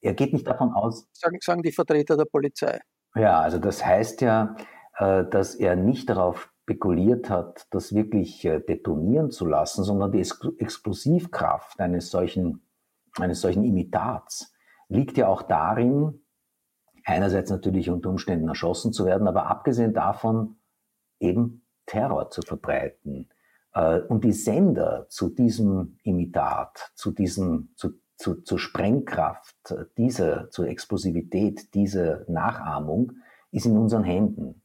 [0.00, 1.08] er geht nicht davon aus.
[1.12, 2.80] Sagen, sagen die Vertreter der Polizei.
[3.14, 4.54] Ja, also das heißt ja,
[4.98, 10.20] äh, dass er nicht darauf spekuliert hat, das wirklich äh, detonieren zu lassen, sondern die
[10.20, 12.62] Explosivkraft eines solchen,
[13.18, 14.52] eines solchen Imitats
[14.88, 16.20] liegt ja auch darin,
[17.08, 20.56] einerseits natürlich unter Umständen erschossen zu werden, aber abgesehen davon
[21.20, 23.28] eben Terror zu verbreiten,
[23.74, 30.68] äh, und die Sender zu diesem Imitat, zu diesem, zu, zu, zur Sprengkraft dieser, zur
[30.68, 33.12] Explosivität dieser Nachahmung
[33.50, 34.62] ist in unseren Händen.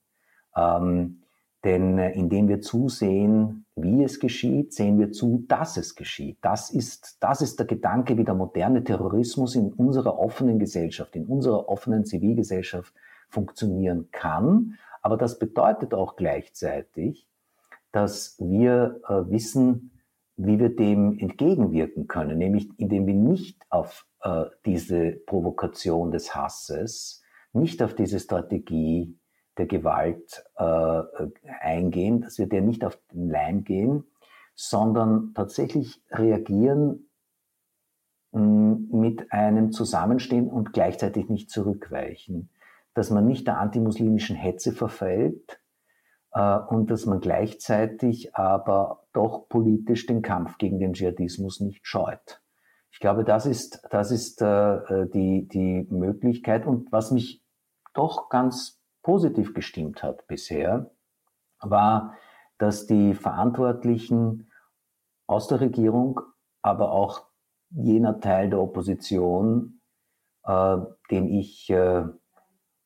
[0.55, 1.21] Ähm,
[1.63, 6.37] denn äh, indem wir zusehen, wie es geschieht, sehen wir zu, dass es geschieht.
[6.41, 11.25] Das ist, das ist der Gedanke, wie der moderne Terrorismus in unserer offenen Gesellschaft, in
[11.25, 12.93] unserer offenen Zivilgesellschaft
[13.29, 14.77] funktionieren kann.
[15.01, 17.27] Aber das bedeutet auch gleichzeitig,
[17.91, 19.91] dass wir äh, wissen,
[20.35, 27.23] wie wir dem entgegenwirken können, nämlich indem wir nicht auf äh, diese Provokation des Hasses,
[27.53, 29.15] nicht auf diese Strategie
[29.57, 31.01] der Gewalt äh,
[31.61, 34.05] eingehen, dass wir der nicht auf den Leim gehen,
[34.55, 37.09] sondern tatsächlich reagieren
[38.31, 42.49] mm, mit einem Zusammenstehen und gleichzeitig nicht zurückweichen,
[42.93, 45.59] dass man nicht der antimuslimischen Hetze verfällt,
[46.33, 52.41] äh, und dass man gleichzeitig aber doch politisch den Kampf gegen den Dschihadismus nicht scheut.
[52.91, 56.65] Ich glaube, das ist, das ist äh, die, die Möglichkeit.
[56.65, 57.43] Und was mich
[57.93, 60.89] doch ganz positiv gestimmt hat bisher,
[61.59, 62.15] war,
[62.57, 64.49] dass die Verantwortlichen
[65.27, 66.21] aus der Regierung,
[66.61, 67.23] aber auch
[67.69, 69.81] jener Teil der Opposition,
[70.45, 70.77] äh,
[71.11, 72.03] den ich äh,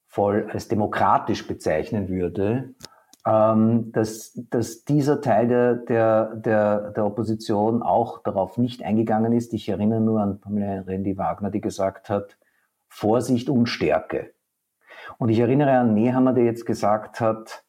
[0.07, 2.73] voll als demokratisch bezeichnen würde,
[3.25, 9.53] ähm, dass, dass dieser Teil der, der, der, der Opposition auch darauf nicht eingegangen ist.
[9.53, 12.37] Ich erinnere nur an Pamela Rendi Wagner, die gesagt hat,
[12.87, 14.33] Vorsicht und Stärke.
[15.17, 17.65] Und ich erinnere an Nehammer, der jetzt gesagt hat,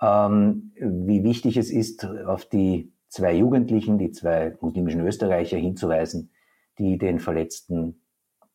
[0.00, 6.32] ähm, wie wichtig es ist, auf die zwei Jugendlichen, die zwei muslimischen Österreicher hinzuweisen,
[6.78, 8.04] die den verletzten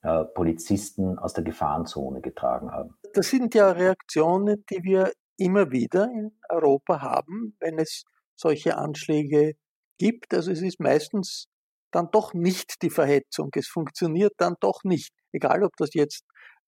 [0.01, 2.95] äh, Polizisten aus der Gefahrenzone getragen haben.
[3.13, 8.03] Das sind ja Reaktionen, die wir immer wieder in Europa haben, wenn es
[8.35, 9.53] solche Anschläge
[9.97, 10.33] gibt.
[10.33, 11.47] Also es ist meistens
[11.91, 13.49] dann doch nicht die Verhetzung.
[13.55, 15.13] Es funktioniert dann doch nicht.
[15.31, 16.23] Egal, ob das jetzt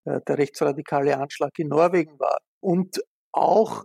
[0.05, 2.39] der rechtsradikale Anschlag in Norwegen war.
[2.59, 3.83] Und auch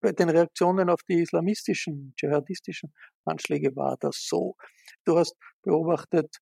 [0.00, 2.92] bei den Reaktionen auf die islamistischen, dschihadistischen
[3.24, 4.54] Anschläge war das so.
[5.04, 6.38] Du hast beobachtet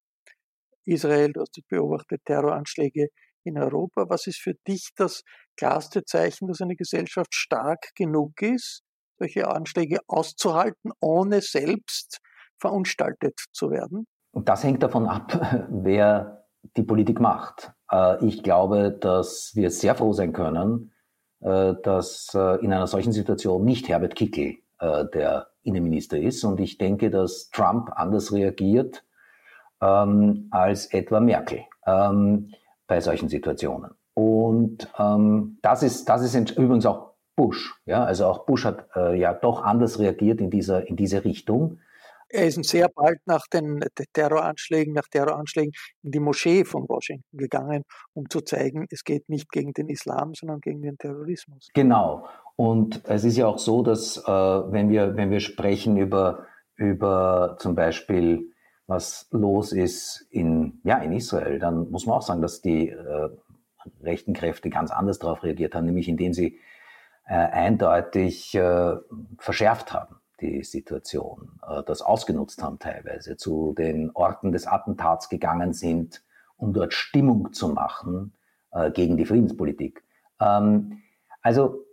[0.84, 3.08] Israel, du hast beobachtet Terroranschläge
[3.44, 4.06] in Europa.
[4.08, 5.22] Was ist für dich das
[5.56, 8.82] klarste Zeichen, dass eine Gesellschaft stark genug ist,
[9.18, 12.18] solche Anschläge auszuhalten, ohne selbst
[12.60, 14.06] verunstaltet zu werden?
[14.32, 16.46] Und das hängt davon ab, wer
[16.76, 17.72] die Politik macht.
[17.90, 20.92] Äh, ich glaube, dass wir sehr froh sein können,
[21.40, 26.44] äh, dass äh, in einer solchen Situation nicht Herbert Kickl der Innenminister ist.
[26.44, 29.02] Und ich denke, dass Trump anders reagiert
[29.82, 31.62] ähm, als etwa Merkel.
[31.84, 32.52] Ähm,
[32.86, 33.90] bei solchen Situationen.
[34.14, 37.74] Und ähm, das ist, das ist übrigens auch Bush.
[37.86, 38.04] Ja?
[38.04, 41.80] Also auch Bush hat ja doch anders reagiert in, dieser, in diese Richtung.
[42.30, 43.80] Er ist sehr bald nach den
[44.12, 45.72] Terroranschlägen, nach Terroranschlägen
[46.02, 50.34] in die Moschee von Washington gegangen, um zu zeigen, es geht nicht gegen den Islam,
[50.34, 51.68] sondern gegen den Terrorismus.
[51.74, 52.28] Genau.
[52.56, 57.56] Und es ist ja auch so, dass äh, wenn, wir, wenn wir sprechen über, über
[57.60, 58.52] zum Beispiel
[58.86, 63.28] was los ist in, ja, in Israel, dann muss man auch sagen, dass die äh,
[64.02, 66.58] rechten Kräfte ganz anders darauf reagiert haben, nämlich indem sie
[67.26, 68.96] äh, eindeutig äh,
[69.38, 75.72] verschärft haben die Situation, äh, das ausgenutzt haben teilweise, zu den Orten des Attentats gegangen
[75.72, 76.22] sind,
[76.56, 78.34] um dort Stimmung zu machen
[78.72, 80.04] äh, gegen die Friedenspolitik.
[80.40, 81.02] Ähm,
[81.42, 81.84] also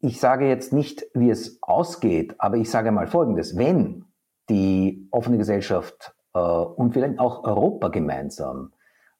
[0.00, 3.56] ich sage jetzt nicht, wie es ausgeht, aber ich sage mal Folgendes.
[3.56, 4.04] Wenn
[4.48, 8.72] die offene Gesellschaft äh, und vielleicht auch Europa gemeinsam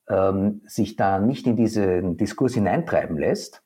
[0.08, 3.62] ähm, sich da nicht in diesen Diskurs hineintreiben lässt,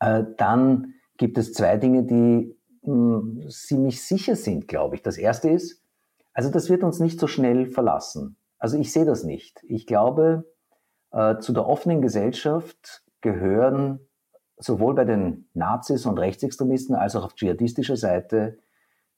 [0.00, 2.55] äh, dann gibt es zwei Dinge, die
[2.86, 5.02] mh, hm, ziemlich sicher sind, glaube ich.
[5.02, 5.82] Das erste ist,
[6.32, 8.36] also das wird uns nicht so schnell verlassen.
[8.58, 9.62] Also ich sehe das nicht.
[9.68, 10.44] Ich glaube,
[11.12, 14.00] äh, zu der offenen Gesellschaft gehören
[14.58, 18.58] sowohl bei den Nazis und Rechtsextremisten als auch auf dschihadistischer Seite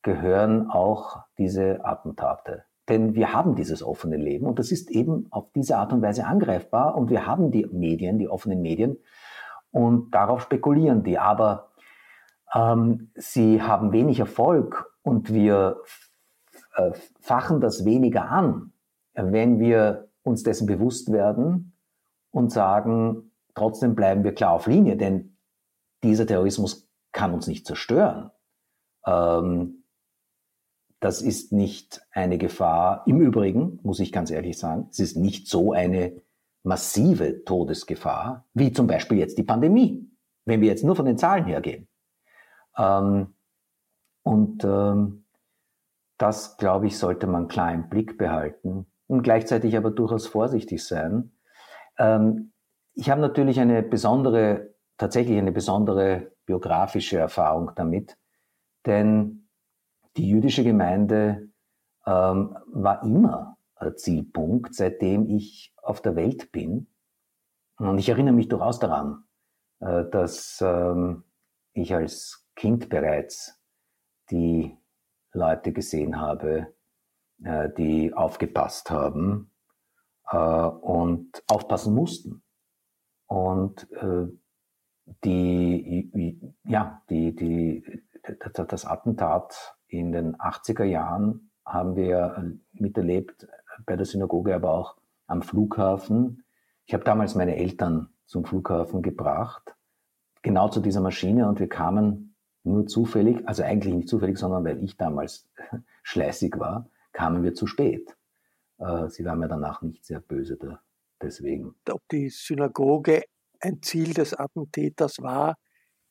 [0.02, 2.64] gehören auch diese Attentate.
[2.88, 6.26] Denn wir haben dieses offene Leben und das ist eben auf diese Art und Weise
[6.26, 8.96] angreifbar und wir haben die Medien, die offenen Medien
[9.70, 11.18] und darauf spekulieren die.
[11.18, 11.67] Aber
[12.54, 15.82] ähm, sie haben wenig Erfolg und wir
[16.74, 18.72] äh, fachen das weniger an,
[19.14, 21.72] wenn wir uns dessen bewusst werden
[22.30, 23.28] und sagen,
[23.58, 25.36] Trotzdem bleiben wir klar auf Linie, denn
[26.04, 28.30] dieser Terrorismus kann uns nicht zerstören.
[29.04, 29.82] Ähm,
[31.00, 33.02] das ist nicht eine Gefahr.
[33.06, 36.22] Im Übrigen, muss ich ganz ehrlich sagen, es ist nicht so eine
[36.62, 40.08] massive Todesgefahr, wie zum Beispiel jetzt die Pandemie,
[40.44, 41.88] wenn wir jetzt nur von den Zahlen hergehen.
[42.78, 43.34] Ähm,
[44.22, 45.24] und ähm,
[46.18, 51.32] das, glaube ich, sollte man klar im Blick behalten und gleichzeitig aber durchaus vorsichtig sein.
[51.98, 52.52] Ähm,
[52.94, 58.16] ich habe natürlich eine besondere, tatsächlich eine besondere biografische Erfahrung damit,
[58.86, 59.48] denn
[60.16, 61.48] die jüdische Gemeinde
[62.06, 63.58] ähm, war immer
[63.96, 66.88] Zielpunkt, seitdem ich auf der Welt bin.
[67.76, 69.24] Und ich erinnere mich durchaus daran,
[69.80, 71.24] äh, dass ähm,
[71.72, 73.56] ich als Kind bereits
[74.32, 74.76] die
[75.32, 76.74] Leute gesehen habe,
[77.44, 79.52] äh, die aufgepasst haben
[80.28, 82.42] äh, und aufpassen mussten.
[83.28, 84.26] Und äh,
[85.22, 88.02] die, ja, die, die,
[88.66, 93.46] das Attentat in den 80er Jahren haben wir miterlebt
[93.86, 94.96] bei der Synagoge, aber auch
[95.28, 96.42] am Flughafen.
[96.86, 99.76] Ich habe damals meine Eltern zum Flughafen gebracht,
[100.42, 102.27] genau zu dieser Maschine und wir kamen
[102.68, 105.48] nur zufällig, also eigentlich nicht zufällig, sondern weil ich damals
[106.02, 108.16] schleißig war, kamen wir zu spät.
[108.78, 110.80] Äh, sie waren mir danach nicht sehr böse da,
[111.20, 111.74] deswegen.
[111.90, 113.24] Ob die Synagoge
[113.60, 115.56] ein Ziel des Attentäters war,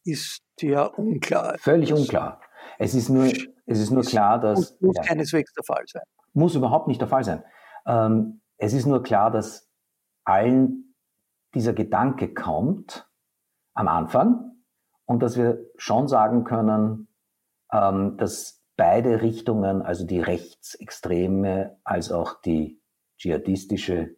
[0.03, 1.57] ist ja unklar.
[1.59, 2.41] Völlig das unklar.
[2.77, 4.59] Es ist nur, es ist nur klar, dass.
[4.59, 6.03] Muss, muss ja, keineswegs der Fall sein.
[6.33, 7.43] Muss überhaupt nicht der Fall sein.
[7.85, 9.69] Ähm, es ist nur klar, dass
[10.23, 10.95] allen
[11.53, 13.09] dieser Gedanke kommt
[13.73, 14.56] am Anfang
[15.07, 17.07] und dass wir schon sagen können,
[17.71, 22.79] ähm, dass beide Richtungen, also die rechtsextreme als auch die
[23.17, 24.15] dschihadistische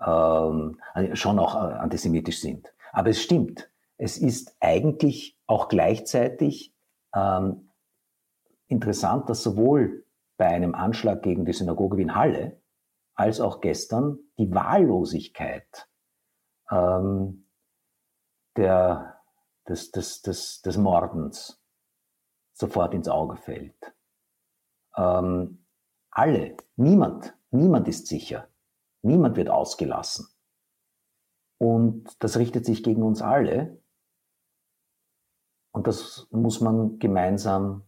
[0.00, 0.80] ähm,
[1.14, 2.72] schon auch äh, antisemitisch sind.
[2.92, 6.74] Aber es stimmt, es ist eigentlich auch gleichzeitig
[7.14, 7.70] ähm,
[8.68, 10.04] interessant, dass sowohl
[10.36, 12.60] bei einem Anschlag gegen die Synagoge wie in Halle
[13.14, 15.88] als auch gestern die Wahllosigkeit
[16.70, 17.46] ähm,
[18.56, 19.19] der,
[19.68, 21.60] des, des, des, des Mordens
[22.52, 23.94] sofort ins Auge fällt.
[24.96, 25.64] Ähm,
[26.10, 28.48] alle, niemand, niemand ist sicher.
[29.02, 30.28] Niemand wird ausgelassen.
[31.58, 33.82] Und das richtet sich gegen uns alle.
[35.72, 37.84] Und das muss man gemeinsam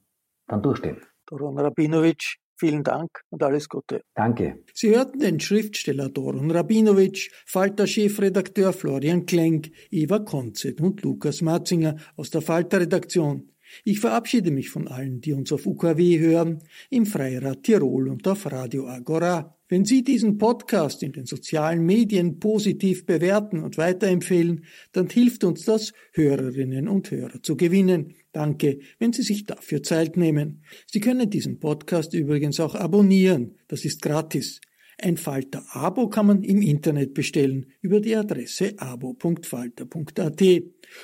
[0.47, 1.03] dann durchstehen.
[1.27, 4.02] Doron Rabinovic, vielen Dank und alles Gute.
[4.14, 4.62] Danke.
[4.72, 12.30] Sie hörten den Schriftsteller Doron Rabinovic, Falter-Chefredakteur Florian Klenk, Eva Konzett und Lukas Matzinger aus
[12.30, 13.51] der Falter-Redaktion.
[13.85, 18.51] Ich verabschiede mich von allen, die uns auf UKW hören, im Freirad Tirol und auf
[18.51, 19.57] Radio Agora.
[19.68, 25.64] Wenn Sie diesen Podcast in den sozialen Medien positiv bewerten und weiterempfehlen, dann hilft uns
[25.64, 28.14] das, Hörerinnen und Hörer zu gewinnen.
[28.33, 30.62] Danke, wenn Sie sich dafür Zeit nehmen.
[30.87, 33.55] Sie können diesen Podcast übrigens auch abonnieren.
[33.68, 34.61] Das ist gratis.
[35.03, 40.42] Ein Falter-Abo kann man im Internet bestellen über die Adresse abo.falter.at.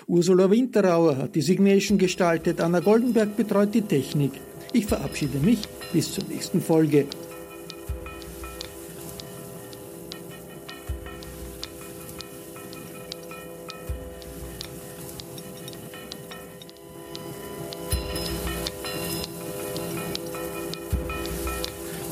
[0.06, 4.32] Ursula Winterauer hat die Signation gestaltet, Anna Goldenberg betreut die Technik.
[4.72, 7.06] Ich verabschiede mich bis zur nächsten Folge.